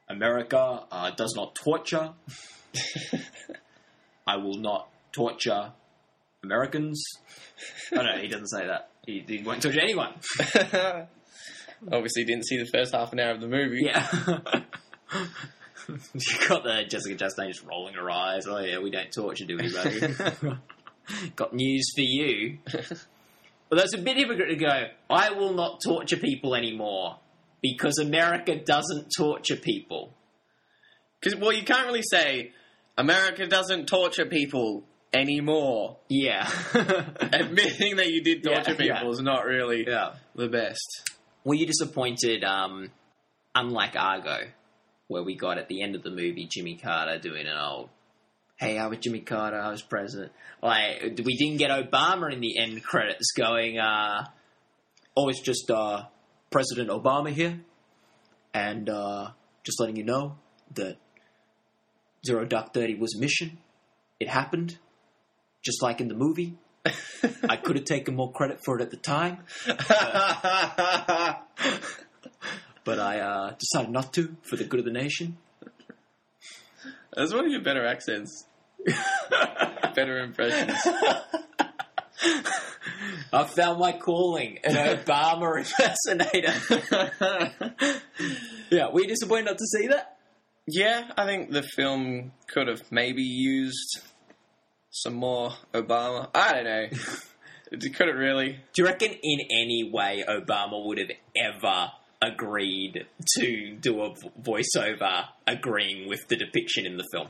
America 0.08 0.84
uh, 0.90 1.10
does 1.10 1.34
not 1.36 1.54
torture. 1.54 2.12
I 4.26 4.36
will 4.36 4.58
not 4.58 4.88
torture 5.12 5.72
Americans. 6.42 7.02
Oh 7.92 8.02
no, 8.02 8.18
he 8.18 8.28
doesn't 8.28 8.48
say 8.48 8.66
that. 8.66 8.90
He, 9.06 9.24
he 9.26 9.42
won't 9.42 9.62
torture 9.62 9.80
anyone. 9.80 10.14
Obviously, 11.92 12.24
didn't 12.24 12.46
see 12.46 12.58
the 12.58 12.66
first 12.72 12.94
half 12.94 13.12
an 13.12 13.20
hour 13.20 13.32
of 13.32 13.40
the 13.40 13.48
movie. 13.48 13.82
Yeah. 13.84 14.06
you 15.88 16.48
got 16.48 16.64
the 16.64 16.84
Jessica 16.88 17.14
Chastain 17.14 17.48
just 17.48 17.64
rolling 17.64 17.94
her 17.94 18.10
eyes. 18.10 18.46
Oh 18.48 18.58
yeah, 18.58 18.78
we 18.78 18.90
don't 18.90 19.12
torture, 19.12 19.44
do 19.44 19.56
we, 19.56 19.72
buddy? 19.72 20.00
got 21.36 21.54
news 21.54 21.92
for 21.94 22.02
you. 22.02 22.58
Well, 23.70 23.80
that's 23.80 23.94
a 23.94 23.98
bit 23.98 24.16
hypocrite 24.16 24.48
to 24.50 24.56
go. 24.56 24.84
I 25.10 25.30
will 25.30 25.52
not 25.52 25.80
torture 25.84 26.16
people 26.16 26.54
anymore 26.54 27.18
because 27.62 27.98
America 27.98 28.56
doesn't 28.56 29.08
torture 29.16 29.56
people. 29.56 30.12
Because 31.20 31.38
well, 31.38 31.52
you 31.52 31.64
can't 31.64 31.86
really 31.86 32.04
say 32.08 32.52
America 32.96 33.46
doesn't 33.46 33.86
torture 33.86 34.26
people 34.26 34.84
anymore. 35.12 35.98
Yeah. 36.08 36.48
Admitting 36.74 37.96
that 37.96 38.10
you 38.10 38.22
did 38.22 38.42
torture 38.42 38.72
Yeah, 38.78 38.82
yeah. 38.84 38.94
people 38.94 39.12
is 39.12 39.20
not 39.20 39.44
really 39.44 39.84
yeah. 39.86 40.14
the 40.34 40.48
best. 40.48 41.10
Were 41.44 41.54
you 41.54 41.66
disappointed, 41.66 42.42
um, 42.44 42.90
unlike 43.54 43.96
Argo, 43.96 44.48
where 45.08 45.22
we 45.22 45.36
got 45.36 45.58
at 45.58 45.68
the 45.68 45.82
end 45.82 45.94
of 45.94 46.02
the 46.02 46.10
movie 46.10 46.48
Jimmy 46.50 46.76
Carter 46.76 47.18
doing 47.18 47.46
an 47.46 47.56
old, 47.56 47.90
hey, 48.58 48.78
I 48.78 48.86
was 48.86 48.98
Jimmy 48.98 49.20
Carter, 49.20 49.58
I 49.58 49.70
was 49.70 49.82
president. 49.82 50.32
Like, 50.62 51.20
we 51.24 51.36
didn't 51.36 51.58
get 51.58 51.70
Obama 51.70 52.32
in 52.32 52.40
the 52.40 52.58
end 52.58 52.82
credits 52.82 53.32
going, 53.36 53.78
uh, 53.78 54.26
oh, 55.16 55.28
it's 55.28 55.40
just 55.40 55.70
uh, 55.70 56.04
President 56.50 56.90
Obama 56.90 57.30
here, 57.30 57.60
and 58.52 58.88
uh, 58.88 59.30
just 59.62 59.78
letting 59.80 59.96
you 59.96 60.04
know 60.04 60.36
that 60.74 60.96
Zero 62.24 62.44
Dark 62.44 62.72
Thirty 62.72 62.94
was 62.94 63.14
a 63.16 63.20
mission. 63.20 63.58
It 64.18 64.28
happened, 64.28 64.78
just 65.62 65.82
like 65.82 66.00
in 66.00 66.08
the 66.08 66.14
movie. 66.14 66.56
I 67.48 67.56
could 67.62 67.76
have 67.76 67.84
taken 67.84 68.14
more 68.14 68.32
credit 68.32 68.60
for 68.64 68.78
it 68.78 68.82
at 68.82 68.90
the 68.90 68.96
time. 68.96 69.38
but 72.84 73.00
I 73.00 73.20
uh, 73.20 73.54
decided 73.58 73.90
not 73.90 74.12
to 74.14 74.36
for 74.42 74.56
the 74.56 74.64
good 74.64 74.80
of 74.80 74.86
the 74.86 74.92
nation. 74.92 75.36
That's 77.14 77.32
one 77.32 77.46
of 77.46 77.50
your 77.50 77.62
better 77.62 77.86
accents. 77.86 78.46
better 79.94 80.20
impressions. 80.20 80.78
I 83.32 83.44
found 83.44 83.80
my 83.80 83.92
calling, 83.92 84.58
an 84.62 84.74
Obama 84.74 85.58
impersonator. 85.58 86.54
yeah, 88.70 88.90
were 88.92 89.00
you 89.00 89.08
disappointed 89.08 89.46
not 89.46 89.58
to 89.58 89.66
see 89.66 89.88
that? 89.88 90.15
Yeah, 90.66 91.10
I 91.16 91.26
think 91.26 91.50
the 91.50 91.62
film 91.62 92.32
could 92.48 92.68
have 92.68 92.90
maybe 92.90 93.22
used 93.22 94.00
some 94.90 95.14
more 95.14 95.52
Obama. 95.72 96.28
I 96.34 96.52
don't 96.54 96.64
know. 96.64 96.86
Couldn't 97.94 98.16
really. 98.16 98.58
Do 98.72 98.82
you 98.82 98.84
reckon 98.86 99.10
in 99.10 99.40
any 99.50 99.90
way 99.92 100.24
Obama 100.28 100.84
would 100.86 100.98
have 100.98 101.10
ever 101.36 101.90
agreed 102.22 103.06
to 103.36 103.76
do 103.76 104.02
a 104.02 104.14
voiceover 104.40 105.26
agreeing 105.46 106.08
with 106.08 106.26
the 106.28 106.36
depiction 106.36 106.86
in 106.86 106.96
the 106.96 107.04
film? 107.12 107.28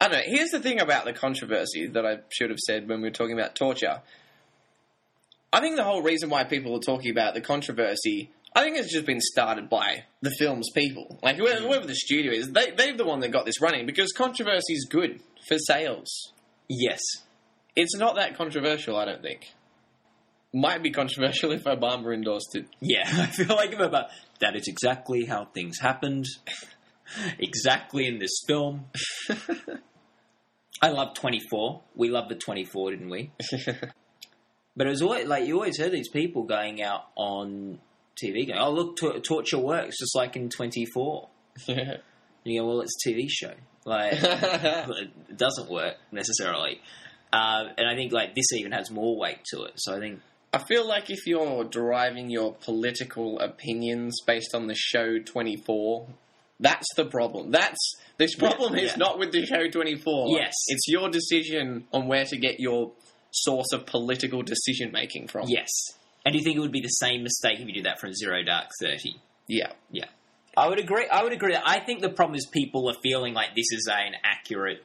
I 0.00 0.08
don't 0.08 0.18
know. 0.18 0.24
Here's 0.26 0.50
the 0.50 0.60
thing 0.60 0.80
about 0.80 1.06
the 1.06 1.12
controversy 1.12 1.86
that 1.88 2.06
I 2.06 2.18
should 2.30 2.50
have 2.50 2.58
said 2.58 2.88
when 2.88 3.00
we 3.00 3.08
were 3.08 3.14
talking 3.14 3.38
about 3.38 3.56
torture. 3.56 4.00
I 5.52 5.60
think 5.60 5.76
the 5.76 5.84
whole 5.84 6.02
reason 6.02 6.28
why 6.28 6.44
people 6.44 6.76
are 6.76 6.80
talking 6.80 7.10
about 7.10 7.34
the 7.34 7.40
controversy, 7.40 8.30
I 8.54 8.62
think 8.62 8.76
it's 8.76 8.92
just 8.92 9.06
been 9.06 9.20
started 9.20 9.68
by 9.68 10.04
the 10.22 10.30
film's 10.38 10.70
people. 10.74 11.18
Like 11.22 11.36
whoever, 11.36 11.60
hmm. 11.60 11.66
whoever 11.66 11.86
the 11.86 11.94
studio 11.94 12.32
is, 12.32 12.50
they, 12.50 12.70
they're 12.70 12.96
the 12.96 13.04
one 13.04 13.20
that 13.20 13.28
got 13.28 13.46
this 13.46 13.60
running 13.60 13.86
because 13.86 14.12
controversy 14.12 14.72
is 14.72 14.86
good 14.90 15.20
for 15.46 15.58
sales. 15.58 16.32
Yes. 16.68 17.00
It's 17.76 17.96
not 17.96 18.16
that 18.16 18.36
controversial, 18.36 18.96
I 18.96 19.04
don't 19.04 19.22
think. 19.22 19.52
Might 20.52 20.82
be 20.82 20.90
controversial 20.90 21.52
if 21.52 21.64
Obama 21.64 22.14
endorsed 22.14 22.56
it. 22.56 22.66
Yeah, 22.80 23.04
I 23.06 23.26
feel 23.26 23.54
like 23.54 23.74
I'm 23.74 23.80
about 23.80 24.06
that 24.40 24.56
is 24.56 24.66
exactly 24.66 25.24
how 25.26 25.46
things 25.46 25.78
happened. 25.78 26.26
exactly 27.38 28.06
in 28.06 28.18
this 28.18 28.42
film. 28.46 28.86
I 30.80 30.90
love 30.90 31.14
24. 31.14 31.82
We 31.96 32.08
loved 32.10 32.30
the 32.30 32.36
24, 32.36 32.90
didn't 32.92 33.10
we? 33.10 33.32
But 34.78 34.86
it 34.86 34.90
was 34.90 35.02
always, 35.02 35.26
like 35.26 35.44
you 35.44 35.54
always 35.54 35.76
heard 35.76 35.90
these 35.90 36.08
people 36.08 36.44
going 36.44 36.80
out 36.80 37.08
on 37.16 37.80
TV 38.22 38.46
going, 38.46 38.58
"Oh, 38.58 38.72
look, 38.72 38.96
tor- 38.96 39.20
torture 39.20 39.58
works 39.58 39.98
just 39.98 40.14
like 40.14 40.36
in 40.36 40.48
24." 40.48 41.28
yeah. 41.66 41.96
You 42.44 42.60
go, 42.60 42.68
"Well, 42.68 42.80
it's 42.80 42.96
a 43.04 43.10
TV 43.10 43.26
show. 43.28 43.52
Like 43.84 44.14
it 44.22 45.36
doesn't 45.36 45.68
work 45.70 45.96
necessarily." 46.12 46.80
Uh, 47.30 47.64
and 47.76 47.86
I 47.86 47.94
think 47.94 48.12
like 48.12 48.34
this 48.34 48.52
even 48.54 48.72
has 48.72 48.90
more 48.90 49.18
weight 49.18 49.44
to 49.52 49.64
it. 49.64 49.72
So 49.76 49.94
I 49.94 50.00
think 50.00 50.20
I 50.52 50.58
feel 50.58 50.86
like 50.86 51.10
if 51.10 51.26
you're 51.26 51.64
deriving 51.64 52.30
your 52.30 52.54
political 52.54 53.38
opinions 53.40 54.20
based 54.26 54.54
on 54.54 54.66
the 54.66 54.74
show 54.74 55.18
24, 55.18 56.06
that's 56.58 56.86
the 56.96 57.04
problem. 57.04 57.50
That's 57.50 57.78
this 58.16 58.34
problem 58.34 58.74
is 58.74 58.92
yeah. 58.92 58.96
not 58.96 59.18
with 59.18 59.32
the 59.32 59.44
show 59.44 59.68
24. 59.68 60.38
Yes. 60.38 60.54
It's 60.68 60.88
your 60.88 61.10
decision 61.10 61.86
on 61.92 62.08
where 62.08 62.24
to 62.24 62.36
get 62.36 62.60
your 62.60 62.92
source 63.30 63.72
of 63.72 63.84
political 63.86 64.42
decision 64.42 64.90
making 64.90 65.28
from. 65.28 65.48
yes. 65.48 65.68
And 66.24 66.32
do 66.32 66.38
you 66.38 66.44
think 66.44 66.56
it 66.56 66.60
would 66.60 66.72
be 66.72 66.80
the 66.80 66.88
same 66.88 67.22
mistake 67.22 67.60
if 67.60 67.66
you 67.66 67.72
did 67.72 67.84
that 67.84 68.00
from 68.00 68.12
Zero 68.12 68.42
Dark 68.42 68.70
Thirty? 68.80 69.16
Yeah. 69.46 69.72
Yeah. 69.90 70.06
I 70.56 70.68
would 70.68 70.78
agree. 70.78 71.06
I 71.10 71.22
would 71.22 71.32
agree. 71.32 71.56
I 71.56 71.80
think 71.80 72.00
the 72.00 72.10
problem 72.10 72.36
is 72.36 72.46
people 72.46 72.90
are 72.90 72.96
feeling 73.02 73.32
like 73.32 73.54
this 73.54 73.70
is 73.72 73.88
an 73.90 74.14
accurate 74.24 74.84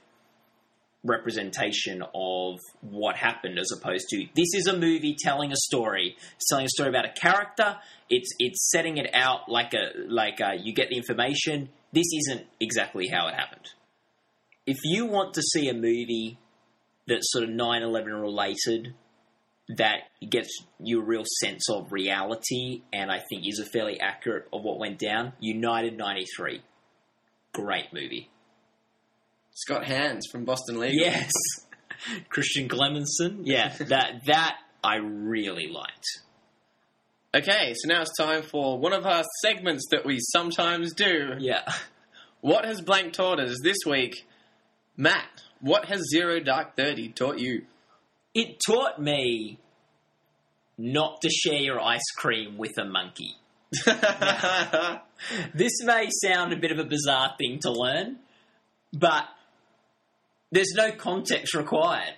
representation 1.04 2.02
of 2.16 2.60
what 2.82 3.16
happened 3.18 3.60
as 3.60 3.70
opposed 3.76 4.06
to 4.10 4.26
this 4.36 4.54
is 4.54 4.68
a 4.68 4.74
movie 4.74 5.16
telling 5.20 5.52
a 5.52 5.56
story 5.56 6.16
it's 6.36 6.48
telling 6.48 6.66
a 6.66 6.70
story 6.70 6.88
about 6.88 7.04
a 7.04 7.12
character 7.12 7.76
it's 8.10 8.32
it's 8.40 8.72
setting 8.72 8.96
it 8.96 9.10
out 9.14 9.50
like 9.50 9.74
a 9.74 9.92
like 10.08 10.40
a, 10.40 10.56
you 10.58 10.74
get 10.74 10.88
the 10.90 10.96
information 10.96 11.68
this 11.92 12.06
isn't 12.22 12.46
exactly 12.62 13.10
how 13.10 13.28
it 13.28 13.36
happened 13.36 13.68
if 14.66 14.78
you 14.86 15.06
want 15.06 15.34
to 15.34 15.42
see 15.42 15.68
a 15.68 15.74
movie 15.74 16.38
that's 17.06 17.34
sort 17.34 17.44
of 17.44 17.50
9-11 17.50 18.22
related 18.22 18.94
that 19.70 20.02
gets 20.30 20.50
you 20.80 21.02
a 21.02 21.06
real 21.06 21.24
sense 21.42 21.70
of 21.70 21.92
reality 21.92 22.82
and 22.92 23.12
I 23.12 23.22
think 23.30 23.48
is 23.48 23.60
a 23.60 23.66
fairly 23.66 24.00
accurate 24.00 24.48
of 24.52 24.64
what 24.64 24.80
went 24.80 25.00
down. 25.00 25.34
United 25.40 25.98
93. 25.98 26.62
Great 27.54 27.94
movie. 27.94 28.30
Scott 29.54 29.86
Hands 29.86 30.26
from 30.32 30.46
Boston 30.46 30.80
Legal. 30.80 31.06
Yes. 31.06 31.32
Christian 32.30 32.68
Clemenson. 32.68 33.42
Yeah, 33.44 33.70
that 33.88 34.26
that 34.26 34.58
I 34.84 34.96
really 34.98 35.68
liked. 35.68 36.06
Okay, 37.36 37.74
so 37.76 37.88
now 37.88 38.02
it's 38.02 38.16
time 38.18 38.44
for 38.44 38.78
one 38.78 38.94
of 38.94 39.06
our 39.06 39.24
segments 39.42 39.88
that 39.92 40.06
we 40.06 40.20
sometimes 40.20 40.94
do. 40.94 41.36
Yeah. 41.40 41.64
What 42.42 42.66
has 42.66 42.82
blank 42.82 43.14
taught 43.14 43.40
us 43.40 43.58
this 43.64 43.78
week? 43.86 44.28
Matt, 44.98 45.44
what 45.62 45.86
has 45.86 46.02
Zero 46.12 46.42
Dark 46.42 46.76
30 46.76 47.14
taught 47.14 47.40
you? 47.40 47.62
It 48.34 48.58
taught 48.66 49.00
me 49.00 49.60
not 50.78 51.22
to 51.22 51.30
share 51.30 51.60
your 51.60 51.80
ice 51.80 52.10
cream 52.18 52.58
with 52.58 52.78
a 52.78 52.86
monkey. 52.86 53.36
This 55.54 55.72
may 55.84 56.10
sound 56.24 56.54
a 56.54 56.58
bit 56.58 56.72
of 56.72 56.80
a 56.80 56.84
bizarre 56.84 57.36
thing 57.38 57.60
to 57.62 57.72
learn, 57.72 58.18
but 58.92 59.26
there's 60.52 60.74
no 60.76 60.92
context 60.92 61.54
required. 61.54 62.16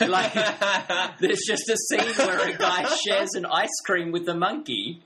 Like, 0.00 0.32
there's 1.20 1.40
just 1.46 1.68
a 1.68 1.76
scene 1.76 2.26
where 2.26 2.48
a 2.48 2.56
guy 2.56 2.84
shares 3.06 3.30
an 3.34 3.46
ice 3.46 3.80
cream 3.84 4.12
with 4.12 4.28
a 4.28 4.34
monkey, 4.34 5.02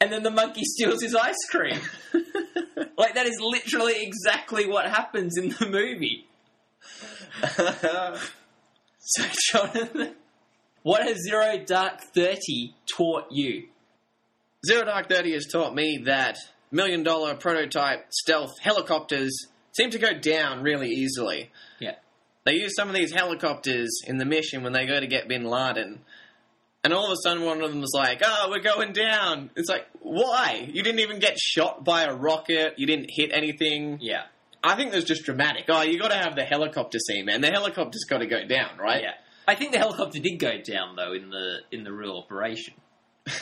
and 0.00 0.12
then 0.12 0.22
the 0.22 0.30
monkey 0.30 0.62
steals 0.64 1.02
his 1.02 1.14
ice 1.14 1.44
cream. 1.50 1.80
like, 2.98 3.14
that 3.14 3.26
is 3.26 3.38
literally 3.40 4.02
exactly 4.02 4.66
what 4.66 4.86
happens 4.86 5.36
in 5.36 5.50
the 5.50 5.66
movie. 5.66 6.26
So, 9.04 9.24
Jonathan, 9.52 10.14
what 10.82 11.02
has 11.02 11.18
Zero 11.28 11.58
Dark 11.64 12.00
30 12.14 12.74
taught 12.96 13.26
you? 13.30 13.68
Zero 14.64 14.84
Dark 14.84 15.08
Thirty 15.08 15.32
has 15.32 15.46
taught 15.50 15.74
me 15.74 16.02
that 16.04 16.36
million 16.70 17.02
dollar 17.02 17.34
prototype 17.34 18.06
stealth 18.12 18.60
helicopters 18.60 19.48
seem 19.72 19.90
to 19.90 19.98
go 19.98 20.14
down 20.14 20.62
really 20.62 20.88
easily. 20.88 21.50
Yeah. 21.80 21.96
They 22.44 22.52
use 22.54 22.72
some 22.76 22.88
of 22.88 22.94
these 22.94 23.12
helicopters 23.12 23.90
in 24.06 24.18
the 24.18 24.24
mission 24.24 24.62
when 24.62 24.72
they 24.72 24.86
go 24.86 25.00
to 25.00 25.06
get 25.08 25.26
Bin 25.26 25.44
Laden. 25.44 26.00
And 26.84 26.92
all 26.92 27.06
of 27.06 27.12
a 27.12 27.16
sudden, 27.24 27.44
one 27.44 27.60
of 27.60 27.70
them 27.70 27.80
was 27.80 27.92
like, 27.92 28.22
"Oh, 28.24 28.48
we're 28.50 28.60
going 28.60 28.92
down." 28.92 29.50
It's 29.56 29.68
like, 29.68 29.86
why? 30.00 30.68
You 30.72 30.82
didn't 30.82 31.00
even 31.00 31.18
get 31.18 31.38
shot 31.38 31.84
by 31.84 32.02
a 32.02 32.14
rocket. 32.14 32.74
You 32.76 32.86
didn't 32.86 33.10
hit 33.10 33.30
anything. 33.32 33.98
Yeah. 34.00 34.26
I 34.64 34.76
think 34.76 34.92
there's 34.92 35.04
just 35.04 35.24
dramatic. 35.24 35.64
Oh, 35.68 35.82
you 35.82 35.98
got 35.98 36.10
to 36.10 36.16
have 36.16 36.36
the 36.36 36.44
helicopter 36.44 36.98
scene, 36.98 37.26
man. 37.26 37.40
The 37.40 37.50
helicopter's 37.50 38.04
got 38.08 38.18
to 38.18 38.26
go 38.26 38.46
down, 38.46 38.78
right? 38.78 39.02
Yeah. 39.02 39.14
I 39.46 39.56
think 39.56 39.72
the 39.72 39.78
helicopter 39.78 40.20
did 40.20 40.38
go 40.38 40.58
down 40.62 40.94
though 40.96 41.12
in 41.12 41.30
the 41.30 41.58
in 41.72 41.82
the 41.84 41.92
real 41.92 42.16
operation. 42.16 42.74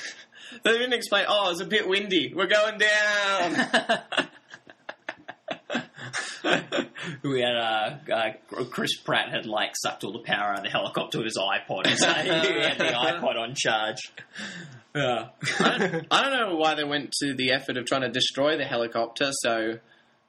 They 0.64 0.72
didn't 0.72 0.94
explain. 0.94 1.26
Oh, 1.28 1.50
it's 1.50 1.60
a 1.60 1.64
bit 1.64 1.88
windy. 1.88 2.32
We're 2.34 2.48
going 2.48 2.78
down. 2.78 3.68
we 7.22 7.40
had 7.40 7.56
uh, 7.56 7.96
uh, 8.12 8.32
Chris 8.70 8.96
Pratt 8.96 9.30
had 9.30 9.46
like 9.46 9.76
sucked 9.76 10.04
all 10.04 10.12
the 10.12 10.20
power 10.20 10.52
out 10.52 10.58
of 10.58 10.64
the 10.64 10.70
helicopter 10.70 11.18
with 11.18 11.26
his 11.26 11.38
iPod. 11.38 11.86
He 11.86 11.92
had 11.92 12.78
the 12.78 12.84
iPod 12.84 13.36
on 13.36 13.54
charge. 13.54 14.12
Yeah. 14.94 15.28
I 15.60 15.78
don't, 15.78 16.06
I 16.10 16.22
don't 16.22 16.50
know 16.50 16.56
why 16.56 16.74
they 16.74 16.84
went 16.84 17.12
to 17.20 17.34
the 17.34 17.52
effort 17.52 17.76
of 17.76 17.86
trying 17.86 18.02
to 18.02 18.08
destroy 18.08 18.56
the 18.56 18.64
helicopter 18.64 19.30
so 19.32 19.78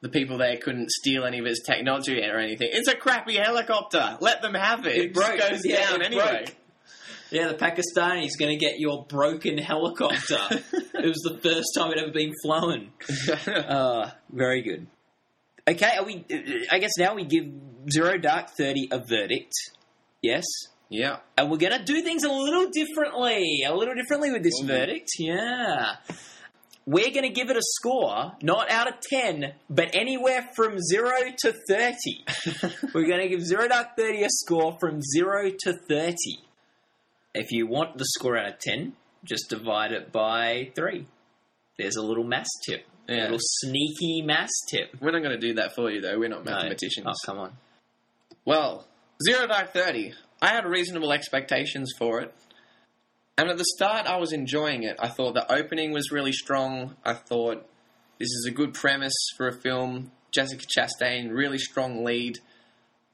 the 0.02 0.08
people 0.10 0.38
there 0.38 0.56
couldn't 0.58 0.90
steal 0.90 1.24
any 1.24 1.38
of 1.38 1.46
its 1.46 1.62
technology 1.64 2.20
or 2.22 2.38
anything. 2.38 2.68
It's 2.72 2.88
a 2.88 2.94
crappy 2.94 3.36
helicopter. 3.36 4.18
Let 4.20 4.42
them 4.42 4.54
have 4.54 4.84
it. 4.86 4.96
It 4.96 5.00
It, 5.06 5.14
just 5.14 5.26
broke. 5.28 5.38
goes 5.40 5.60
Yeah, 5.64 5.90
down 5.90 6.02
anyway. 6.02 6.44
broke. 6.44 6.54
Yeah, 7.30 7.48
the 7.48 7.54
Pakistani's 7.54 8.36
going 8.36 8.50
to 8.50 8.58
get 8.58 8.78
your 8.78 9.06
broken 9.06 9.56
helicopter. 9.56 10.36
it 10.50 11.06
was 11.06 11.22
the 11.24 11.38
first 11.42 11.68
time 11.74 11.90
it 11.92 11.98
ever 11.98 12.10
been 12.12 12.32
flown. 12.44 12.90
Uh, 13.46 14.10
very 14.30 14.60
good. 14.60 14.86
Okay, 15.66 15.96
are 15.96 16.04
we? 16.04 16.26
I 16.70 16.78
guess 16.78 16.90
now 16.98 17.14
we 17.14 17.24
give 17.24 17.46
Zero 17.90 18.18
Dark 18.18 18.50
Thirty 18.50 18.88
a 18.90 18.98
verdict. 18.98 19.52
Yes, 20.20 20.44
yeah. 20.90 21.18
and 21.38 21.50
we're 21.50 21.56
going 21.56 21.78
to 21.78 21.84
do 21.84 22.02
things 22.02 22.24
a 22.24 22.30
little 22.32 22.68
differently. 22.70 23.62
A 23.66 23.72
little 23.74 23.94
differently 23.94 24.30
with 24.32 24.42
this 24.42 24.60
verdict. 24.64 25.08
Yeah. 25.18 25.94
We're 26.84 27.10
going 27.10 27.22
to 27.22 27.28
give 27.28 27.48
it 27.50 27.56
a 27.56 27.62
score, 27.62 28.32
not 28.42 28.70
out 28.70 28.88
of 28.88 28.94
10, 29.00 29.52
but 29.70 29.90
anywhere 29.94 30.48
from 30.56 30.78
0 30.80 31.10
to 31.42 31.52
30. 31.68 31.94
We're 32.94 33.06
going 33.06 33.20
to 33.20 33.28
give 33.28 33.42
Zero 33.42 33.68
Dark 33.68 33.96
Thirty 33.96 34.22
a 34.24 34.28
score 34.30 34.76
from 34.80 35.00
zero 35.00 35.50
to 35.60 35.72
thirty. 35.88 36.40
If 37.34 37.52
you 37.52 37.66
want 37.66 37.98
the 37.98 38.04
score 38.04 38.36
out 38.36 38.46
of 38.52 38.58
ten, 38.58 38.94
just 39.24 39.48
divide 39.48 39.92
it 39.92 40.10
by 40.12 40.70
three. 40.74 41.06
There's 41.78 41.96
a 41.96 42.02
little 42.02 42.24
maths 42.24 42.50
tip, 42.66 42.84
a 43.08 43.14
little 43.14 43.38
sneaky 43.40 44.22
maths 44.22 44.60
tip. 44.70 44.94
We're 45.00 45.12
not 45.12 45.22
going 45.22 45.38
to 45.40 45.46
do 45.46 45.54
that 45.54 45.74
for 45.74 45.90
you, 45.90 46.00
though. 46.00 46.18
We're 46.18 46.28
not 46.28 46.44
No. 46.44 46.50
mathematicians. 46.52 47.06
Oh, 47.06 47.12
come 47.24 47.38
on. 47.38 47.52
Well, 48.44 48.86
Zero 49.26 49.46
Dark 49.46 49.72
Thirty. 49.72 50.12
I 50.42 50.48
had 50.48 50.66
reasonable 50.66 51.12
expectations 51.12 51.92
for 51.96 52.20
it. 52.20 52.34
And 53.42 53.50
at 53.50 53.58
the 53.58 53.64
start, 53.64 54.06
I 54.06 54.18
was 54.18 54.32
enjoying 54.32 54.84
it. 54.84 54.94
I 55.00 55.08
thought 55.08 55.34
the 55.34 55.52
opening 55.52 55.90
was 55.90 56.12
really 56.12 56.30
strong. 56.30 56.94
I 57.04 57.14
thought 57.14 57.68
this 58.20 58.28
is 58.28 58.46
a 58.48 58.52
good 58.52 58.72
premise 58.72 59.16
for 59.36 59.48
a 59.48 59.52
film. 59.52 60.12
Jessica 60.30 60.64
Chastain, 60.64 61.34
really 61.34 61.58
strong 61.58 62.04
lead. 62.04 62.38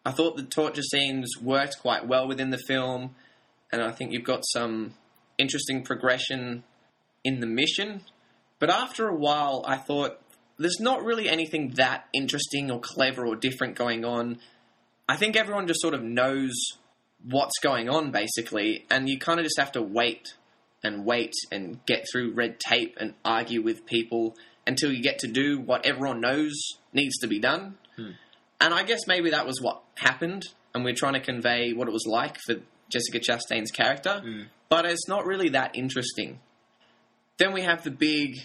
I 0.05 0.11
thought 0.11 0.37
the 0.37 0.43
torture 0.43 0.83
scenes 0.83 1.33
worked 1.41 1.79
quite 1.81 2.07
well 2.07 2.29
within 2.29 2.51
the 2.51 2.59
film. 2.59 3.15
And 3.73 3.81
I 3.81 3.91
think 3.91 4.13
you've 4.13 4.23
got 4.23 4.45
some 4.45 4.93
interesting 5.39 5.83
progression 5.83 6.63
in 7.25 7.41
the 7.41 7.47
mission. 7.47 8.03
But 8.59 8.69
after 8.69 9.09
a 9.09 9.17
while, 9.17 9.65
I 9.67 9.79
thought 9.79 10.21
there's 10.59 10.79
not 10.79 11.03
really 11.03 11.31
anything 11.31 11.71
that 11.77 12.05
interesting 12.13 12.71
or 12.71 12.81
clever 12.81 13.27
or 13.27 13.35
different 13.35 13.77
going 13.77 14.05
on. 14.05 14.41
I 15.09 15.17
think 15.17 15.37
everyone 15.37 15.67
just 15.67 15.81
sort 15.81 15.95
of 15.95 16.03
knows 16.03 16.53
what's 17.25 17.59
going 17.63 17.89
on, 17.89 18.11
basically, 18.11 18.87
and 18.91 19.09
you 19.09 19.19
kind 19.19 19.39
of 19.41 19.45
just 19.45 19.59
have 19.59 19.73
to 19.73 19.83
wait 19.83 20.35
and 20.83 21.05
wait 21.05 21.35
and 21.51 21.85
get 21.87 22.07
through 22.11 22.33
red 22.35 22.61
tape 22.61 22.97
and 23.01 23.15
argue 23.25 23.63
with 23.63 23.85
people 23.87 24.37
until 24.67 24.93
you 24.93 25.03
get 25.03 25.19
to 25.21 25.27
do 25.27 25.59
what 25.59 25.85
everyone 25.85 26.21
knows 26.21 26.53
needs 26.93 27.19
to 27.19 27.27
be 27.27 27.39
done. 27.39 27.77
Hmm. 27.97 28.11
And 28.61 28.75
I 28.75 28.83
guess 28.83 29.07
maybe 29.07 29.31
that 29.31 29.47
was 29.47 29.61
what 29.61 29.83
happened, 29.97 30.45
and 30.75 30.85
we're 30.85 30.95
trying 30.95 31.15
to 31.15 31.21
convey 31.21 31.73
what 31.73 31.89
it 31.89 31.93
was 31.93 32.07
like 32.07 32.37
for 32.47 32.57
Jessica 32.89 33.19
Chastain's 33.19 33.71
character, 33.71 34.21
hmm. 34.23 34.43
but 34.69 34.85
it's 34.85 35.09
not 35.09 35.27
really 35.27 35.49
that 35.51 35.75
interesting. 35.77 36.41
Then 37.39 37.53
we 37.53 37.63
have 37.63 37.83
the 37.85 37.91
big 37.91 38.37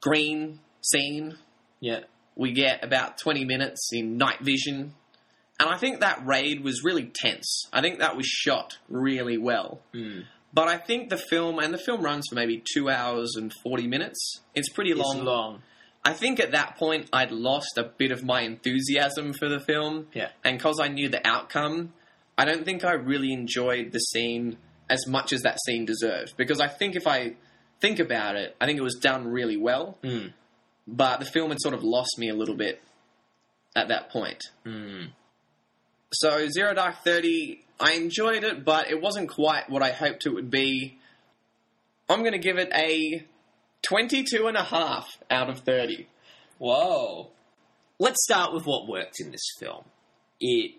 green 0.00 0.60
scene 0.80 1.36
Yeah. 1.80 2.00
we 2.36 2.52
get 2.52 2.84
about 2.84 3.18
20 3.18 3.44
minutes 3.44 3.90
in 3.92 4.16
night 4.16 4.40
vision. 4.40 4.94
And 5.60 5.68
I 5.68 5.76
think 5.76 6.00
that 6.00 6.26
raid 6.26 6.64
was 6.64 6.82
really 6.82 7.12
tense. 7.14 7.68
I 7.72 7.80
think 7.82 7.98
that 8.00 8.16
was 8.16 8.26
shot 8.26 8.78
really 8.88 9.36
well. 9.38 9.80
Mm. 9.94 10.24
But 10.52 10.66
I 10.68 10.78
think 10.78 11.10
the 11.10 11.16
film, 11.18 11.58
and 11.60 11.72
the 11.72 11.78
film 11.78 12.02
runs 12.02 12.26
for 12.28 12.34
maybe 12.34 12.60
two 12.74 12.88
hours 12.90 13.34
and 13.36 13.52
40 13.62 13.86
minutes. 13.86 14.40
It's 14.54 14.68
pretty 14.70 14.90
It's 14.90 14.98
long. 15.00 15.22
long. 15.24 15.62
I 16.04 16.12
think 16.14 16.40
at 16.40 16.52
that 16.52 16.76
point 16.76 17.08
I'd 17.12 17.30
lost 17.30 17.76
a 17.76 17.84
bit 17.84 18.10
of 18.10 18.24
my 18.24 18.40
enthusiasm 18.40 19.34
for 19.34 19.48
the 19.48 19.60
film. 19.60 20.06
Yeah. 20.14 20.30
And 20.42 20.56
because 20.58 20.80
I 20.80 20.88
knew 20.88 21.08
the 21.10 21.24
outcome, 21.26 21.92
I 22.38 22.46
don't 22.46 22.64
think 22.64 22.84
I 22.84 22.92
really 22.92 23.32
enjoyed 23.32 23.92
the 23.92 23.98
scene 23.98 24.56
as 24.88 25.06
much 25.06 25.32
as 25.32 25.42
that 25.42 25.58
scene 25.66 25.84
deserved. 25.84 26.36
Because 26.38 26.58
I 26.58 26.68
think 26.68 26.96
if 26.96 27.06
I 27.06 27.34
think 27.80 27.98
about 28.00 28.34
it, 28.36 28.56
I 28.60 28.66
think 28.66 28.78
it 28.78 28.82
was 28.82 28.94
done 28.96 29.28
really 29.28 29.56
well 29.58 29.98
Mm. 30.02 30.32
but 30.88 31.20
the 31.20 31.26
film 31.26 31.50
had 31.50 31.60
sort 31.60 31.74
of 31.74 31.84
lost 31.84 32.18
me 32.18 32.28
a 32.30 32.34
little 32.34 32.56
bit 32.56 32.82
at 33.76 33.88
that 33.88 34.10
point. 34.10 34.42
Mm. 34.66 35.10
So 36.12 36.48
Zero 36.48 36.74
Dark 36.74 37.04
Thirty, 37.04 37.64
I 37.78 37.92
enjoyed 37.92 38.44
it, 38.44 38.64
but 38.64 38.90
it 38.90 39.00
wasn't 39.00 39.28
quite 39.28 39.70
what 39.70 39.82
I 39.82 39.90
hoped 39.92 40.26
it 40.26 40.34
would 40.34 40.50
be. 40.50 40.98
I'm 42.08 42.20
going 42.20 42.32
to 42.32 42.38
give 42.38 42.58
it 42.58 42.70
a 42.74 43.24
22 43.82 44.48
and 44.48 44.56
a 44.56 44.64
half 44.64 45.16
out 45.30 45.48
of 45.48 45.60
30. 45.60 46.08
Whoa. 46.58 47.30
Let's 48.00 48.24
start 48.24 48.52
with 48.52 48.66
what 48.66 48.88
worked 48.88 49.20
in 49.20 49.30
this 49.30 49.46
film. 49.58 49.84
It 50.40 50.72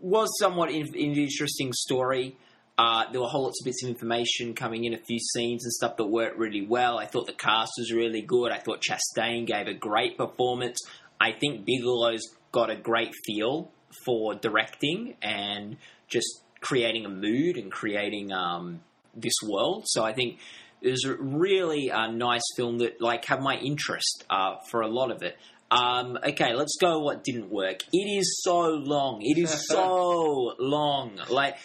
was 0.00 0.28
somewhat 0.38 0.70
in, 0.70 0.86
an 0.86 0.94
interesting 0.94 1.72
story. 1.74 2.36
Uh, 2.78 3.04
there 3.12 3.20
were 3.20 3.26
whole 3.26 3.44
lots 3.44 3.60
of 3.60 3.66
bits 3.66 3.82
of 3.82 3.90
information 3.90 4.54
coming 4.54 4.84
in, 4.84 4.94
a 4.94 4.98
few 4.98 5.18
scenes 5.18 5.64
and 5.64 5.72
stuff 5.72 5.96
that 5.98 6.06
worked 6.06 6.38
really 6.38 6.64
well. 6.64 6.98
I 6.98 7.06
thought 7.06 7.26
the 7.26 7.32
cast 7.32 7.72
was 7.78 7.92
really 7.92 8.22
good. 8.22 8.50
I 8.50 8.58
thought 8.58 8.82
Chastain 8.82 9.46
gave 9.46 9.66
a 9.66 9.74
great 9.74 10.16
performance. 10.16 10.78
I 11.20 11.32
think 11.32 11.66
Bigelow's 11.66 12.22
got 12.52 12.70
a 12.70 12.76
great 12.76 13.12
feel 13.26 13.70
for 14.04 14.34
directing 14.34 15.16
and 15.22 15.76
just 16.08 16.42
creating 16.60 17.04
a 17.06 17.08
mood 17.08 17.56
and 17.56 17.70
creating 17.70 18.32
um, 18.32 18.80
this 19.14 19.34
world. 19.42 19.84
So 19.86 20.04
I 20.04 20.12
think 20.12 20.38
it 20.80 20.90
was 20.90 21.04
a 21.04 21.14
really 21.14 21.90
a 21.90 22.10
nice 22.10 22.42
film 22.56 22.78
that 22.78 23.00
like 23.00 23.24
had 23.24 23.40
my 23.42 23.56
interest 23.56 24.24
uh, 24.30 24.56
for 24.70 24.80
a 24.80 24.88
lot 24.88 25.10
of 25.10 25.22
it. 25.22 25.36
Um, 25.70 26.18
okay, 26.24 26.54
let's 26.54 26.76
go. 26.80 27.00
What 27.00 27.24
didn't 27.24 27.50
work? 27.50 27.80
It 27.92 28.18
is 28.18 28.40
so 28.42 28.60
long. 28.60 29.20
It 29.22 29.38
is 29.38 29.66
so 29.68 30.54
long. 30.58 31.20
Like, 31.28 31.58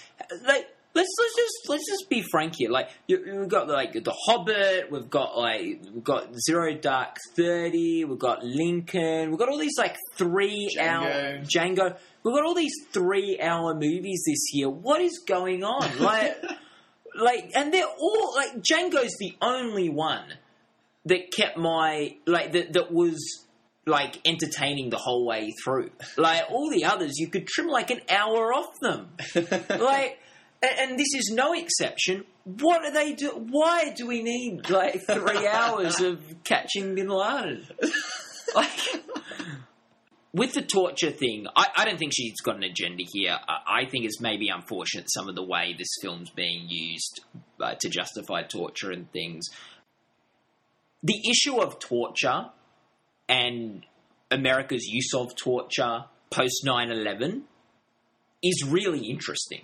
like 0.46 0.68
let's 0.94 1.10
let's 1.20 1.36
just 1.36 1.70
let's 1.70 1.86
just 1.88 2.10
be 2.10 2.22
frank 2.30 2.56
here. 2.58 2.70
Like, 2.70 2.90
you, 3.08 3.24
we've 3.40 3.48
got 3.48 3.70
like 3.70 3.94
the 3.94 4.14
Hobbit. 4.26 4.92
We've 4.92 5.10
got 5.10 5.38
like 5.38 5.82
we've 5.94 6.04
got 6.04 6.34
Zero 6.38 6.74
Dark 6.74 7.18
Thirty. 7.36 8.04
We've 8.04 8.20
got 8.20 8.44
Lincoln. 8.44 9.30
We've 9.30 9.40
got 9.40 9.50
all 9.50 9.60
these 9.60 9.78
like 9.78 9.98
three 10.18 10.76
hour 10.80 11.40
Django. 11.44 11.98
We've 12.24 12.34
got 12.34 12.46
all 12.46 12.56
these 12.56 12.76
three 12.92 13.40
hour 13.42 13.74
movies 13.74 14.24
this 14.26 14.54
year. 14.54 14.70
What 14.70 15.02
is 15.02 15.20
going 15.28 15.64
on? 15.64 15.90
Like 16.00 16.38
like 17.16 17.52
and 17.54 17.72
they're 17.72 17.86
all 17.86 18.34
like 18.36 18.56
Django's 18.56 19.16
the 19.20 19.36
only 19.42 19.90
one 19.90 20.26
that 21.06 21.32
kept 21.32 21.58
my 21.58 22.16
like 22.26 22.54
that 22.54 22.74
that 22.74 22.92
was 22.92 23.46
like 23.86 24.20
entertaining 24.26 24.90
the 24.90 24.98
whole 24.98 25.26
way 25.26 25.54
through. 25.64 25.92
Like 26.18 26.50
all 26.50 26.72
the 26.72 26.86
others 26.86 27.14
you 27.18 27.28
could 27.28 27.48
trim 27.48 27.68
like 27.68 27.92
an 27.92 28.02
hour 28.10 28.54
off 28.54 28.80
them. 28.82 29.10
like 29.70 30.18
and, 30.64 30.92
and 30.92 31.00
this 31.00 31.14
is 31.14 31.32
no 31.34 31.54
exception. 31.54 32.24
What 32.46 32.84
are 32.86 32.92
they 32.92 33.14
do? 33.14 33.30
Why 33.30 33.94
do 33.96 34.08
we 34.08 34.24
need 34.24 34.70
like 34.70 35.02
three 35.06 35.48
hours 35.48 36.00
of 36.02 36.20
catching 36.44 36.96
Bin 36.96 37.10
Laden? 37.10 37.68
Like, 38.56 38.70
with 40.34 40.54
the 40.54 40.64
torture 40.64 41.12
thing, 41.12 41.46
I, 41.56 41.68
I 41.78 41.86
don't 41.86 42.00
think 42.00 42.14
she's 42.16 42.42
got 42.42 42.56
an 42.56 42.64
agenda 42.64 43.04
here. 43.08 43.38
I, 43.48 43.82
I 43.82 43.86
think 43.86 44.06
it's 44.06 44.20
maybe 44.20 44.50
unfortunate 44.50 45.06
some 45.12 45.30
of 45.30 45.36
the 45.36 45.44
way 45.44 45.76
this 45.78 45.96
film's 46.02 46.32
being 46.32 46.66
used 46.68 47.22
uh, 47.62 47.76
to 47.80 47.90
justify 47.90 48.42
torture 48.42 48.92
and 48.92 49.12
things. 49.12 49.46
The 51.04 51.22
issue 51.30 51.62
of 51.62 51.80
torture 51.80 52.50
and 53.30 53.86
America's 54.32 54.86
use 54.86 55.14
of 55.14 55.36
torture 55.36 56.06
post 56.32 56.66
9 56.66 56.92
11 56.92 57.44
is 58.42 58.66
really 58.68 59.08
interesting. 59.08 59.62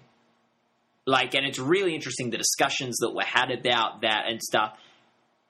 Like, 1.08 1.34
and 1.34 1.46
it's 1.46 1.58
really 1.58 1.96
interesting 1.96 2.30
the 2.30 2.38
discussions 2.38 2.98
that 2.98 3.12
were 3.16 3.24
had 3.24 3.50
about 3.50 4.02
that 4.02 4.26
and 4.28 4.42
stuff. 4.42 4.78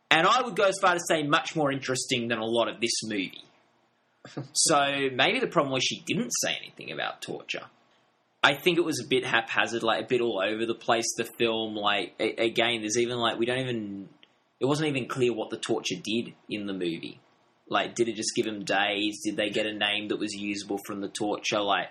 And 0.09 0.25
I 0.25 0.41
would 0.41 0.55
go 0.55 0.63
as 0.63 0.77
far 0.81 0.93
to 0.93 0.99
say 1.05 1.23
much 1.23 1.55
more 1.55 1.71
interesting 1.71 2.29
than 2.29 2.37
a 2.37 2.45
lot 2.45 2.69
of 2.69 2.79
this 2.79 3.03
movie. 3.03 3.43
So 4.53 5.09
maybe 5.13 5.39
the 5.39 5.47
problem 5.47 5.73
was 5.73 5.83
she 5.83 6.03
didn't 6.05 6.31
say 6.41 6.55
anything 6.61 6.91
about 6.91 7.21
torture. 7.21 7.63
I 8.41 8.53
think 8.53 8.77
it 8.77 8.85
was 8.85 9.01
a 9.03 9.07
bit 9.07 9.25
haphazard, 9.25 9.83
like 9.83 10.03
a 10.03 10.07
bit 10.07 10.21
all 10.21 10.41
over 10.43 10.65
the 10.65 10.75
place. 10.75 11.07
The 11.17 11.25
film, 11.25 11.75
like 11.75 12.13
a- 12.19 12.45
again, 12.45 12.81
there's 12.81 12.97
even 12.97 13.17
like 13.17 13.37
we 13.37 13.45
don't 13.45 13.59
even. 13.59 14.09
It 14.59 14.65
wasn't 14.65 14.89
even 14.89 15.07
clear 15.07 15.33
what 15.33 15.49
the 15.49 15.57
torture 15.57 15.95
did 16.01 16.33
in 16.49 16.65
the 16.65 16.73
movie. 16.73 17.19
Like, 17.69 17.95
did 17.95 18.09
it 18.09 18.15
just 18.15 18.35
give 18.35 18.45
them 18.45 18.63
days? 18.63 19.21
Did 19.23 19.37
they 19.37 19.49
get 19.49 19.65
a 19.65 19.73
name 19.73 20.07
that 20.09 20.17
was 20.19 20.33
usable 20.33 20.79
from 20.85 21.01
the 21.01 21.07
torture? 21.07 21.61
Like, 21.61 21.87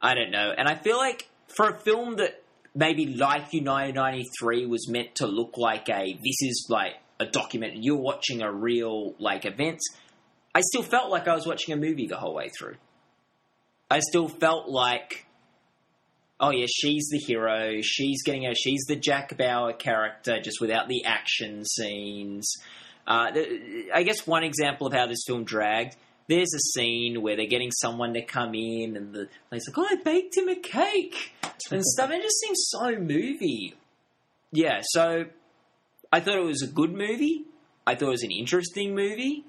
I 0.00 0.14
don't 0.14 0.30
know. 0.30 0.52
And 0.56 0.66
I 0.68 0.74
feel 0.74 0.96
like 0.96 1.28
for 1.54 1.68
a 1.68 1.78
film 1.78 2.16
that 2.16 2.42
maybe 2.74 3.06
like 3.06 3.52
United 3.52 3.94
93 3.94 4.66
was 4.66 4.88
meant 4.88 5.16
to 5.16 5.26
look 5.26 5.56
like 5.58 5.88
a 5.88 6.12
this 6.14 6.42
is 6.42 6.66
like 6.70 6.94
a 7.20 7.26
document 7.26 7.74
you're 7.76 7.96
watching 8.00 8.42
a 8.42 8.50
real 8.50 9.14
like 9.18 9.44
events 9.44 9.84
I 10.54 10.60
still 10.60 10.82
felt 10.82 11.10
like 11.10 11.28
I 11.28 11.34
was 11.34 11.46
watching 11.46 11.74
a 11.74 11.76
movie 11.76 12.06
the 12.06 12.16
whole 12.16 12.34
way 12.34 12.48
through 12.56 12.76
I 13.90 14.00
still 14.00 14.28
felt 14.28 14.68
like 14.68 15.26
oh 16.40 16.50
yeah 16.50 16.66
she's 16.68 17.08
the 17.10 17.18
hero 17.18 17.80
she's 17.82 18.22
getting 18.22 18.44
her 18.44 18.54
she's 18.54 18.84
the 18.88 18.96
Jack 18.96 19.36
Bauer 19.36 19.72
character 19.72 20.40
just 20.40 20.60
without 20.60 20.88
the 20.88 21.04
action 21.04 21.64
scenes 21.64 22.56
uh, 23.06 23.32
I 23.92 24.04
guess 24.04 24.26
one 24.26 24.44
example 24.44 24.86
of 24.86 24.92
how 24.92 25.06
this 25.06 25.24
film 25.26 25.44
dragged 25.44 25.96
there's 26.28 26.54
a 26.54 26.60
scene 26.74 27.22
where 27.22 27.36
they're 27.36 27.46
getting 27.46 27.70
someone 27.70 28.14
to 28.14 28.22
come 28.22 28.54
in 28.54 28.96
and 28.96 29.12
the 29.12 29.28
lady's 29.50 29.68
like, 29.68 29.78
oh, 29.78 29.86
I 29.90 29.96
baked 30.02 30.36
him 30.36 30.48
a 30.48 30.56
cake 30.56 31.34
and 31.70 31.84
stuff. 31.84 32.10
And 32.10 32.20
it 32.20 32.22
just 32.22 32.40
seems 32.40 32.58
so 32.68 32.96
movie. 32.98 33.74
Yeah, 34.52 34.80
so 34.82 35.26
I 36.12 36.20
thought 36.20 36.36
it 36.36 36.44
was 36.44 36.62
a 36.62 36.66
good 36.66 36.92
movie. 36.92 37.44
I 37.86 37.94
thought 37.94 38.08
it 38.08 38.10
was 38.10 38.22
an 38.22 38.30
interesting 38.30 38.94
movie. 38.94 39.44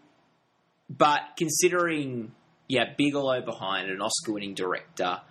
But 0.89 1.21
considering, 1.37 2.33
yeah, 2.67 2.93
Bigelow 2.97 3.41
behind 3.41 3.89
an 3.89 4.01
Oscar 4.01 4.33
winning 4.33 4.53
director, 4.53 5.21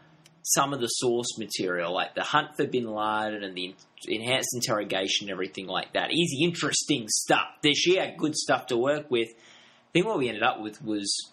some 0.42 0.72
of 0.72 0.80
the 0.80 0.88
source 0.88 1.38
material, 1.38 1.92
like 1.92 2.14
the 2.14 2.22
hunt 2.22 2.56
for 2.56 2.66
bin 2.66 2.86
Laden 2.86 3.44
and 3.44 3.56
the 3.56 3.74
enhanced 4.08 4.50
interrogation 4.54 5.30
everything 5.30 5.66
like 5.66 5.92
that, 5.92 6.10
is 6.10 6.36
interesting 6.42 7.06
stuff. 7.08 7.46
There, 7.62 7.74
she 7.74 7.96
had 7.96 8.16
good 8.16 8.34
stuff 8.34 8.66
to 8.66 8.76
work 8.76 9.10
with. 9.10 9.28
I 9.28 9.92
think 9.92 10.06
what 10.06 10.18
we 10.18 10.28
ended 10.28 10.42
up 10.42 10.60
with 10.60 10.82
was 10.82 11.30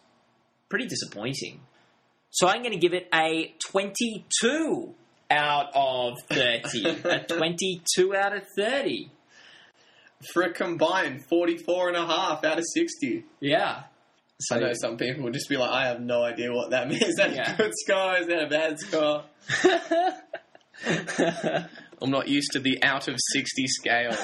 pretty 0.69 0.85
disappointing. 0.85 1.61
So 2.29 2.47
I'm 2.47 2.61
going 2.61 2.73
to 2.73 2.79
give 2.79 2.93
it 2.93 3.07
a 3.13 3.55
22 3.65 4.93
out 5.31 5.71
of 5.73 6.19
30. 6.29 6.85
a 7.03 7.19
22 7.27 8.15
out 8.15 8.35
of 8.35 8.43
30. 8.55 9.11
For 10.33 10.43
a 10.43 10.53
combined 10.53 11.25
44 11.25 11.87
and 11.89 11.97
a 11.97 12.05
half 12.05 12.43
out 12.43 12.59
of 12.59 12.65
60. 12.73 13.23
Yeah. 13.39 13.83
So 14.41 14.55
I 14.55 14.59
know 14.59 14.71
some 14.73 14.95
people 14.97 15.23
will 15.23 15.31
just 15.31 15.49
be 15.49 15.57
like, 15.57 15.69
I 15.69 15.87
have 15.87 15.99
no 15.99 16.23
idea 16.23 16.51
what 16.53 16.69
that 16.71 16.87
means. 16.89 17.03
Is 17.03 17.15
that 17.15 17.35
Yeah. 17.35 17.53
a 17.53 17.57
good 17.57 17.73
score? 17.75 18.17
Is 18.17 18.27
that 18.27 18.43
a 18.43 18.47
bad 18.47 18.79
score? 18.79 19.23
I'm 22.01 22.11
not 22.11 22.27
used 22.29 22.51
to 22.53 22.59
the 22.59 22.81
out 22.83 23.07
of 23.09 23.15
60 23.33 23.67
scale. 23.67 24.15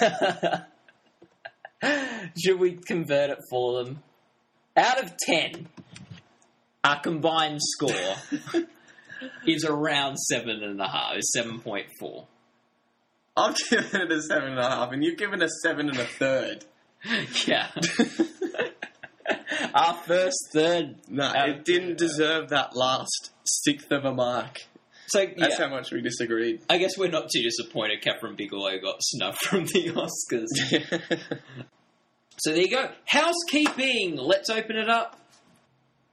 Should 2.43 2.59
we 2.59 2.73
convert 2.73 3.29
it 3.31 3.39
for 3.49 3.83
them? 3.83 4.01
Out 4.77 5.03
of 5.03 5.15
10, 5.17 5.67
our 6.83 6.99
combined 7.01 7.59
score 7.61 8.15
is 9.45 9.65
around 9.65 10.15
7.5, 10.31 11.17
is 11.17 11.35
7.4. 11.37 12.25
I've 13.37 13.55
given 13.69 14.01
it 14.01 14.11
a 14.11 14.21
seven 14.21 14.51
and 14.51 14.59
a 14.59 14.69
half, 14.69 14.93
and 14.93 15.03
you've 15.03 15.17
given 15.17 15.41
a 15.41 15.49
seven 15.61 15.89
and 15.89 15.99
a 15.99 16.05
third. 16.05 16.63
Yeah. 17.45 17.67
Our 19.75 19.93
first 19.93 20.37
third. 20.53 20.95
No, 21.09 21.23
out 21.25 21.49
it 21.49 21.65
didn't 21.65 21.97
deserve 21.97 22.49
that 22.49 22.75
last 22.75 23.31
sixth 23.43 23.91
of 23.91 24.05
a 24.05 24.13
mark. 24.13 24.61
So, 25.07 25.23
That's 25.37 25.59
how 25.59 25.69
much 25.69 25.91
we 25.91 26.01
disagreed. 26.01 26.61
I 26.67 26.77
guess 26.79 26.97
we're 26.97 27.11
not 27.11 27.29
too 27.29 27.43
disappointed 27.43 28.01
Kathryn 28.01 28.35
Bigelow 28.35 28.79
got 28.81 28.95
snubbed 29.01 29.37
from 29.37 29.65
the 29.65 29.91
Oscars. 31.11 31.19
So 32.37 32.51
there 32.51 32.61
you 32.61 32.69
go. 32.69 32.89
Housekeeping. 33.05 34.17
Let's 34.17 34.49
open 34.49 34.75
it 34.75 34.89
up. 34.89 35.17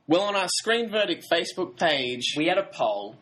well, 0.07 0.21
on 0.23 0.37
our 0.37 0.47
Screen 0.49 0.89
Verdict 0.89 1.25
Facebook 1.33 1.77
page, 1.77 2.35
We 2.37 2.47
had 2.47 2.59
a 2.59 2.63
poll 2.73 3.17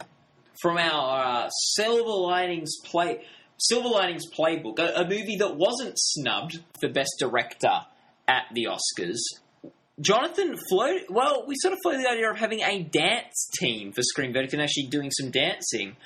from 0.61 0.77
our 0.77 1.45
uh, 1.45 1.49
Silver 1.49 2.11
Linings 2.11 2.77
play 2.85 3.23
Silver 3.59 3.89
Linings 3.89 4.25
Playbook, 4.31 4.79
a, 4.79 5.01
a 5.01 5.05
movie 5.05 5.37
that 5.39 5.57
wasn't 5.57 5.95
snubbed 5.97 6.61
for 6.81 6.91
Best 6.91 7.13
Director 7.19 7.73
at 8.29 8.45
the 8.53 8.67
Oscars. 8.67 9.19
Jonathan 10.01 10.57
floated. 10.69 11.07
Well, 11.11 11.45
we 11.47 11.55
sort 11.59 11.73
of 11.73 11.79
floated 11.83 12.03
the 12.05 12.11
idea 12.11 12.31
of 12.31 12.39
having 12.39 12.61
a 12.63 12.83
dance 12.83 13.49
team 13.59 13.93
for 13.93 14.03
Screen 14.03 14.33
Verdict 14.33 14.53
and 14.53 14.63
actually 14.63 14.87
doing 14.87 15.11
some 15.11 15.31
dancing. 15.31 15.97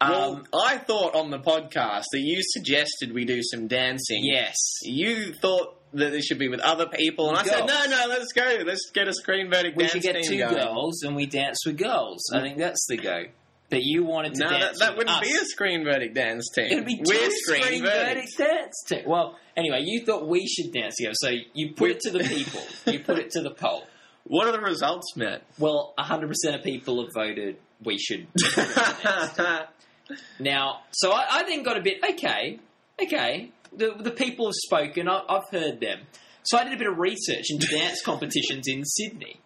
well, 0.00 0.36
Um, 0.36 0.44
I 0.54 0.78
thought 0.78 1.14
on 1.14 1.30
the 1.30 1.38
podcast 1.38 2.04
that 2.12 2.20
you 2.20 2.40
suggested 2.42 3.12
we 3.12 3.24
do 3.24 3.40
some 3.42 3.68
dancing. 3.68 4.24
yes, 4.24 4.56
You 4.82 5.32
thought 5.34 5.76
that 5.94 6.10
this 6.12 6.24
should 6.24 6.38
be 6.38 6.48
with 6.48 6.60
other 6.60 6.86
people, 6.86 7.28
and 7.28 7.38
I 7.38 7.42
said, 7.44 7.66
no, 7.66 7.84
no, 7.86 8.06
let's 8.08 8.32
go. 8.32 8.62
Let's 8.64 8.90
get 8.94 9.08
a 9.08 9.12
Screen 9.12 9.50
Verdict 9.50 9.76
we 9.76 9.82
dance 9.84 9.92
should 9.92 10.02
get 10.02 10.22
two 10.24 10.38
going. 10.38 10.54
girls 10.54 11.02
and 11.02 11.14
we 11.14 11.26
dance 11.26 11.58
with 11.66 11.76
girls. 11.76 12.22
I 12.34 12.40
think 12.40 12.56
that's 12.58 12.86
the 12.88 12.96
go. 12.96 13.24
But 13.68 13.82
you 13.82 14.04
wanted 14.04 14.34
to 14.34 14.40
No, 14.40 14.48
that, 14.50 14.60
dance. 14.60 14.78
that 14.80 14.90
with 14.96 15.06
wouldn't 15.08 15.16
us. 15.22 15.28
be 15.28 15.34
a 15.36 15.44
Screen 15.44 15.84
Verdict 15.84 16.14
dance 16.14 16.48
team. 16.54 16.66
It'd 16.72 16.84
be 16.86 16.96
two 16.96 17.04
We're 17.06 17.30
screen, 17.30 17.82
verdict 17.82 18.36
dance 18.38 18.82
team. 18.88 19.02
Well, 19.06 19.38
anyway, 19.56 19.82
you 19.84 20.04
thought 20.04 20.26
we 20.26 20.46
should 20.46 20.72
dance 20.72 20.96
together, 20.96 21.14
so 21.16 21.30
you 21.54 21.72
put 21.74 21.90
it 21.90 22.00
to 22.00 22.10
the 22.10 22.20
people. 22.20 22.60
you 22.92 23.00
put 23.00 23.18
it 23.18 23.30
to 23.30 23.42
the 23.42 23.50
poll. 23.50 23.84
What 24.24 24.46
are 24.46 24.52
the 24.52 24.60
results, 24.60 25.16
Matt? 25.16 25.42
Well, 25.58 25.94
100% 25.98 26.30
of 26.54 26.62
people 26.62 27.02
have 27.02 27.12
voted 27.12 27.56
we 27.84 27.98
should. 27.98 28.28
now, 30.38 30.80
so 30.92 31.10
I, 31.10 31.26
I 31.28 31.42
then 31.42 31.62
got 31.62 31.76
a 31.76 31.82
bit, 31.82 31.98
okay, 32.10 32.60
okay, 33.02 33.50
the, 33.76 33.94
the 33.98 34.10
people 34.10 34.46
have 34.46 34.54
spoken, 34.54 35.08
I, 35.08 35.22
I've 35.28 35.48
heard 35.50 35.80
them. 35.80 36.02
So 36.44 36.58
I 36.58 36.64
did 36.64 36.74
a 36.74 36.76
bit 36.76 36.86
of 36.86 36.98
research 36.98 37.46
into 37.50 37.66
dance 37.76 38.02
competitions 38.04 38.68
in 38.68 38.84
Sydney. 38.84 39.40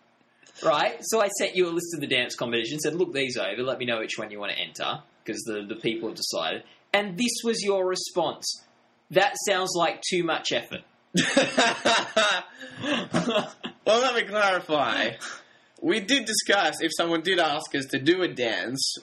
Right? 0.63 0.99
So 1.03 1.21
I 1.21 1.29
sent 1.39 1.55
you 1.55 1.69
a 1.69 1.71
list 1.71 1.95
of 1.95 2.01
the 2.01 2.07
dance 2.07 2.35
competitions, 2.35 2.83
said, 2.83 2.95
look 2.95 3.13
these 3.13 3.37
over, 3.37 3.63
let 3.63 3.79
me 3.79 3.85
know 3.85 3.99
which 3.99 4.19
one 4.19 4.31
you 4.31 4.41
want 4.41 4.53
to 4.53 4.59
enter, 4.59 5.03
because 5.23 5.43
the, 5.43 5.67
the 5.69 5.77
people 5.77 6.09
have 6.09 6.17
decided. 6.17 6.65
And 6.95 7.19
this 7.19 7.43
was 7.45 7.63
your 7.63 7.87
response. 7.87 8.63
That 9.11 9.35
sounds 9.47 9.71
like 9.77 10.03
too 10.03 10.25
much 10.25 10.53
effort. 10.53 10.83
well, 12.83 13.55
let 13.87 14.15
me 14.15 14.23
clarify. 14.25 15.11
We 15.81 16.01
did 16.01 16.25
discuss 16.25 16.81
if 16.81 16.91
someone 16.97 17.23
did 17.23 17.39
ask 17.39 17.75
us 17.75 17.87
to 17.87 17.99
do 17.99 18.23
a 18.23 18.29
dance, 18.29 18.97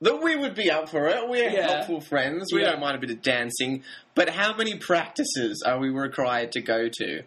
that 0.00 0.22
we 0.22 0.36
would 0.36 0.54
be 0.54 0.70
up 0.70 0.88
for 0.88 1.08
it. 1.08 1.28
We're 1.28 1.50
Yeah. 1.50 1.70
helpful 1.76 2.00
friends. 2.00 2.52
We 2.52 2.60
Yeah. 2.62 2.72
don't 2.72 2.80
mind 2.80 2.96
a 2.96 3.00
bit 3.00 3.10
of 3.10 3.22
dancing. 3.22 3.82
But 4.14 4.30
how 4.30 4.54
many 4.56 4.76
practices 4.78 5.62
are 5.66 5.78
we 5.78 5.88
required 5.90 6.52
to 6.52 6.60
go 6.60 6.88
to? 6.88 7.22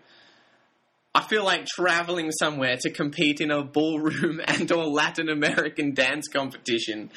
I 1.15 1.21
feel 1.23 1.43
like 1.43 1.65
traveling 1.65 2.31
somewhere 2.31 2.77
to 2.81 2.89
compete 2.91 3.41
in 3.41 3.49
a 3.51 3.63
ballroom 3.63 4.39
and 4.47 4.71
or 4.71 4.85
Latin 4.85 5.29
American 5.29 5.93
dance 5.93 6.27
competition 6.27 7.09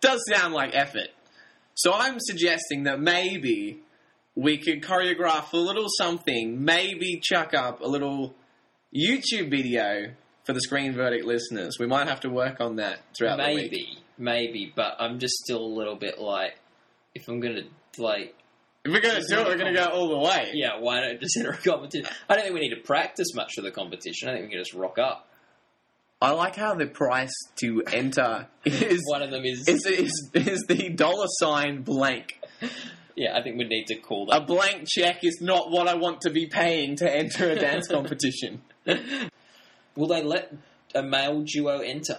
does 0.00 0.20
sound 0.32 0.54
like 0.54 0.74
effort. 0.74 1.08
So 1.74 1.92
I'm 1.94 2.18
suggesting 2.18 2.84
that 2.84 3.00
maybe 3.00 3.80
we 4.34 4.58
could 4.58 4.82
choreograph 4.82 5.52
a 5.52 5.56
little 5.56 5.86
something, 5.98 6.64
maybe 6.64 7.20
chuck 7.22 7.54
up 7.54 7.80
a 7.80 7.86
little 7.86 8.34
YouTube 8.96 9.50
video 9.50 10.12
for 10.44 10.52
the 10.52 10.60
Screen 10.60 10.94
Verdict 10.94 11.24
listeners. 11.24 11.76
We 11.78 11.86
might 11.86 12.08
have 12.08 12.20
to 12.20 12.30
work 12.30 12.60
on 12.60 12.76
that 12.76 13.00
throughout 13.16 13.36
the 13.36 13.54
week. 13.54 13.70
maybe, 13.72 13.98
maybe, 14.18 14.72
but 14.74 14.96
I'm 14.98 15.18
just 15.18 15.34
still 15.34 15.60
a 15.60 15.72
little 15.74 15.96
bit 15.96 16.18
like, 16.20 16.58
if 17.14 17.28
I'm 17.28 17.40
gonna 17.40 17.62
like, 17.98 18.34
If 18.84 18.92
we're 18.92 19.00
going 19.00 19.16
to 19.20 19.26
do 19.28 19.40
it, 19.40 19.46
we're 19.46 19.58
going 19.58 19.74
to 19.74 19.78
go 19.78 19.88
all 19.88 20.08
the 20.08 20.18
way. 20.18 20.52
yeah, 20.54 20.78
why 20.78 21.00
don't 21.00 21.20
just 21.20 21.36
enter 21.36 21.50
a 21.50 21.56
competition? 21.58 22.08
I 22.28 22.34
don't 22.34 22.44
think 22.44 22.54
we 22.54 22.60
need 22.60 22.74
to 22.74 22.80
practice 22.80 23.34
much 23.34 23.52
for 23.54 23.62
the 23.62 23.70
competition. 23.70 24.28
I 24.28 24.32
think 24.32 24.44
we 24.46 24.50
can 24.52 24.60
just 24.60 24.74
rock 24.74 24.98
up. 24.98 25.26
I 26.22 26.32
like 26.32 26.54
how 26.54 26.74
the 26.74 26.86
price 26.86 27.32
to 27.60 27.82
enter 27.92 28.46
is 28.64 29.00
One 29.06 29.22
of 29.22 29.30
them 29.30 29.44
is, 29.44 29.66
is, 29.68 29.86
is, 29.86 30.30
is 30.34 30.64
the 30.68 30.90
dollar 30.90 31.26
sign 31.40 31.82
blank. 31.82 32.38
yeah. 33.16 33.36
I 33.36 33.42
think 33.42 33.58
we 33.58 33.64
need 33.64 33.86
to 33.86 33.96
call 33.96 34.26
that. 34.26 34.42
A 34.42 34.44
blank 34.44 34.88
check 34.88 35.24
is 35.24 35.40
not 35.40 35.70
what 35.70 35.88
I 35.88 35.94
want 35.94 36.20
to 36.22 36.30
be 36.30 36.46
paying 36.46 36.96
to 36.96 37.10
enter 37.10 37.50
a 37.50 37.54
dance 37.56 37.88
competition. 37.90 38.62
Will 39.96 40.06
they 40.08 40.22
let 40.22 40.52
a 40.94 41.02
male 41.02 41.42
duo 41.42 41.78
enter? 41.80 42.18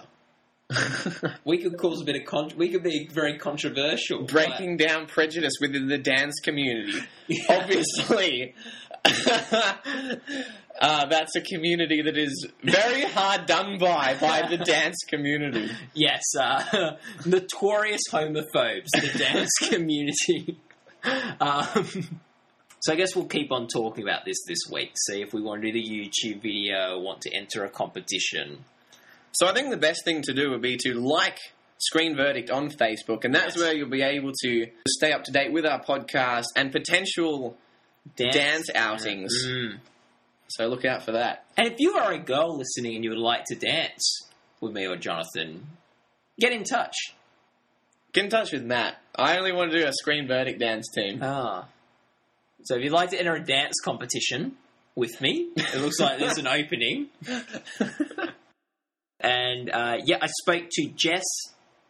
We 1.44 1.58
could 1.58 1.76
cause 1.76 2.00
a 2.00 2.04
bit 2.04 2.16
of 2.16 2.24
con- 2.24 2.52
we 2.56 2.70
could 2.70 2.82
be 2.82 3.08
very 3.12 3.38
controversial. 3.38 4.22
Breaking 4.24 4.76
down 4.76 5.06
prejudice 5.06 5.54
within 5.60 5.88
the 5.88 5.98
dance 5.98 6.40
community. 6.42 7.00
Yeah. 7.28 7.60
Obviously, 7.62 8.54
uh, 10.80 11.06
that's 11.06 11.34
a 11.36 11.40
community 11.40 12.02
that 12.02 12.16
is 12.16 12.46
very 12.62 13.02
hard 13.02 13.46
done 13.46 13.78
by 13.78 14.16
by 14.20 14.46
the 14.48 14.58
dance 14.58 14.98
community. 15.08 15.70
Yes, 15.94 16.22
uh, 16.38 16.96
notorious 17.24 18.02
homophobes, 18.10 18.88
the 18.92 19.18
dance 19.18 19.50
community. 19.68 20.58
Um, 21.40 22.08
so 22.80 22.92
I 22.92 22.96
guess 22.96 23.14
we'll 23.16 23.26
keep 23.26 23.50
on 23.52 23.66
talking 23.68 24.02
about 24.04 24.24
this 24.24 24.38
this 24.46 24.58
week. 24.70 24.92
See 25.08 25.20
if 25.22 25.32
we 25.32 25.40
want 25.40 25.62
to 25.62 25.70
do 25.70 25.72
the 25.72 25.84
YouTube 25.88 26.42
video, 26.42 26.98
want 27.00 27.20
to 27.22 27.34
enter 27.34 27.64
a 27.64 27.68
competition. 27.68 28.64
So 29.32 29.46
I 29.48 29.52
think 29.52 29.70
the 29.70 29.76
best 29.76 30.04
thing 30.04 30.22
to 30.22 30.32
do 30.32 30.50
would 30.50 30.62
be 30.62 30.76
to 30.78 30.94
like 30.94 31.38
Screen 31.78 32.16
Verdict 32.16 32.50
on 32.50 32.70
Facebook, 32.70 33.24
and 33.24 33.34
that's 33.34 33.56
Yes. 33.56 33.62
where 33.64 33.74
you'll 33.74 33.88
be 33.88 34.02
able 34.02 34.32
to 34.42 34.66
stay 34.88 35.12
up 35.12 35.24
to 35.24 35.32
date 35.32 35.52
with 35.52 35.64
our 35.66 35.82
podcast 35.82 36.44
and 36.56 36.70
potential 36.70 37.56
Dance, 38.16 38.34
dance 38.34 38.70
outings. 38.74 39.32
Mm. 39.46 39.78
So 40.48 40.66
look 40.68 40.84
out 40.84 41.02
for 41.04 41.12
that. 41.12 41.44
And 41.56 41.66
if 41.68 41.74
you 41.78 41.94
are 41.94 42.12
a 42.12 42.18
girl 42.18 42.56
listening 42.58 42.96
and 42.96 43.04
you 43.04 43.10
would 43.10 43.18
like 43.18 43.44
to 43.46 43.54
dance 43.54 44.28
with 44.60 44.72
me 44.72 44.86
or 44.86 44.96
Jonathan, 44.96 45.66
get 46.38 46.52
in 46.52 46.62
touch. 46.64 46.94
Get 48.12 48.24
in 48.24 48.30
touch 48.30 48.52
with 48.52 48.62
Matt. 48.62 48.96
I 49.16 49.38
only 49.38 49.52
want 49.52 49.72
to 49.72 49.78
do 49.80 49.86
a 49.86 49.92
Screen 49.92 50.26
Verdict 50.28 50.58
dance 50.60 50.88
team. 50.94 51.20
Ah. 51.22 51.68
So 52.64 52.76
if 52.76 52.82
you'd 52.84 52.92
like 52.92 53.10
to 53.10 53.18
enter 53.18 53.34
a 53.34 53.44
dance 53.44 53.74
competition 53.84 54.56
with 54.94 55.20
me, 55.20 55.48
it 55.56 55.80
looks 55.80 55.98
like 55.98 56.18
there's 56.18 56.38
an 56.38 56.46
opening. 56.46 57.08
And 59.24 59.70
uh, 59.70 59.98
yeah, 60.04 60.16
I 60.20 60.26
spoke 60.42 60.64
to 60.68 60.88
Jess 60.96 61.22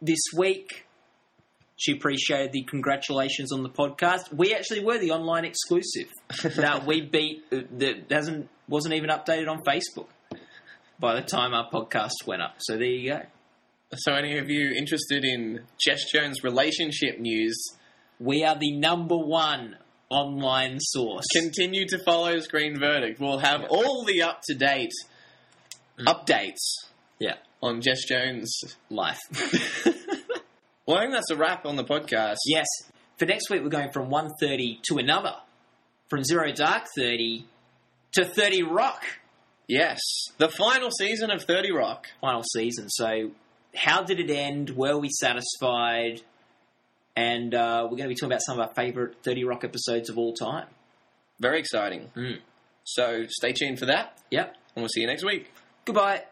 this 0.01 0.19
week. 0.37 0.85
She 1.77 1.93
appreciated 1.93 2.51
the 2.51 2.61
congratulations 2.61 3.51
on 3.51 3.63
the 3.63 3.69
podcast. 3.69 4.31
We 4.31 4.53
actually 4.53 4.85
were 4.85 4.99
the 4.99 5.09
online 5.11 5.43
exclusive 5.43 6.09
that 6.57 6.85
we 6.85 7.01
beat. 7.01 7.43
uh, 7.51 7.61
That 7.79 8.11
hasn't 8.11 8.49
wasn't 8.69 8.93
even 8.93 9.09
updated 9.09 9.49
on 9.49 9.63
Facebook 9.63 10.09
by 10.99 11.15
the 11.15 11.23
time 11.23 11.55
our 11.55 11.67
podcast 11.71 12.11
went 12.27 12.43
up. 12.43 12.57
So 12.59 12.73
there 12.75 12.85
you 12.85 13.09
go. 13.13 13.21
So, 13.97 14.13
any 14.13 14.37
of 14.37 14.49
you 14.49 14.71
interested 14.71 15.23
in 15.23 15.61
Jess 15.79 16.11
Jones' 16.11 16.43
relationship 16.43 17.19
news, 17.19 17.55
We 18.19 18.43
are 18.43 18.55
the 18.57 18.71
number 18.77 19.17
one 19.17 19.77
online 20.09 20.79
source. 20.79 21.25
continue 21.33 21.87
to 21.87 21.99
follow 22.03 22.39
Screen 22.39 22.79
Verdict. 22.79 23.19
We'll 23.19 23.39
have 23.39 23.65
all 23.69 24.05
the 24.05 24.21
up 24.21 24.41
to 24.45 24.55
date 24.55 24.91
hmm. 25.97 26.07
updates 26.07 26.61
yeah, 27.19 27.35
on 27.61 27.81
Jess 27.81 28.05
Jones. 28.05 28.59
life. 28.89 29.19
Well, 30.85 30.97
I 30.97 31.01
think 31.03 31.13
that's 31.13 31.31
a 31.31 31.37
wrap 31.37 31.65
on 31.65 31.77
the 31.77 31.83
podcast. 31.85 32.35
yes. 32.45 32.65
For 33.17 33.25
next 33.25 33.49
week, 33.49 33.61
we're 33.63 33.69
going 33.69 33.91
from 33.91 34.09
130 34.09 34.81
to 34.89 34.97
another. 34.97 35.35
From 36.09 36.25
Zero 36.25 36.51
Dark 36.51 36.87
30 36.97 37.45
to 38.13 38.25
30 38.25 38.63
Rock. 38.63 39.01
Yes. 39.67 39.99
The 40.39 40.49
final 40.49 40.91
season 40.91 41.31
of 41.31 41.43
30 41.43 41.71
Rock. 41.71 42.07
final 42.19 42.43
season. 42.53 42.89
So, 42.89 43.31
how 43.75 44.03
did 44.03 44.19
it 44.19 44.29
end? 44.29 44.71
Were 44.71 44.97
we 44.97 45.09
satisfied? 45.09 46.21
And 47.15 47.53
uh, 47.53 47.81
we're 47.83 47.97
going 47.97 48.03
to 48.03 48.07
be 48.09 48.15
talking 48.15 48.31
about 48.31 48.41
some 48.41 48.59
of 48.59 48.67
our 48.67 48.73
favorite 48.73 49.17
30 49.23 49.43
Rock 49.43 49.63
episodes 49.63 50.09
of 50.09 50.17
all 50.17 50.33
time. 50.33 50.67
Very 51.39 51.59
exciting. 51.59 52.09
Mm. 52.15 52.39
So, 52.85 53.25
stay 53.29 53.53
tuned 53.53 53.79
for 53.79 53.85
that, 53.85 54.17
Yep. 54.31 54.55
and 54.75 54.81
we'll 54.83 54.89
see 54.89 55.01
you 55.01 55.07
next 55.07 55.23
week. 55.23 55.51
Goodbye. 55.85 56.23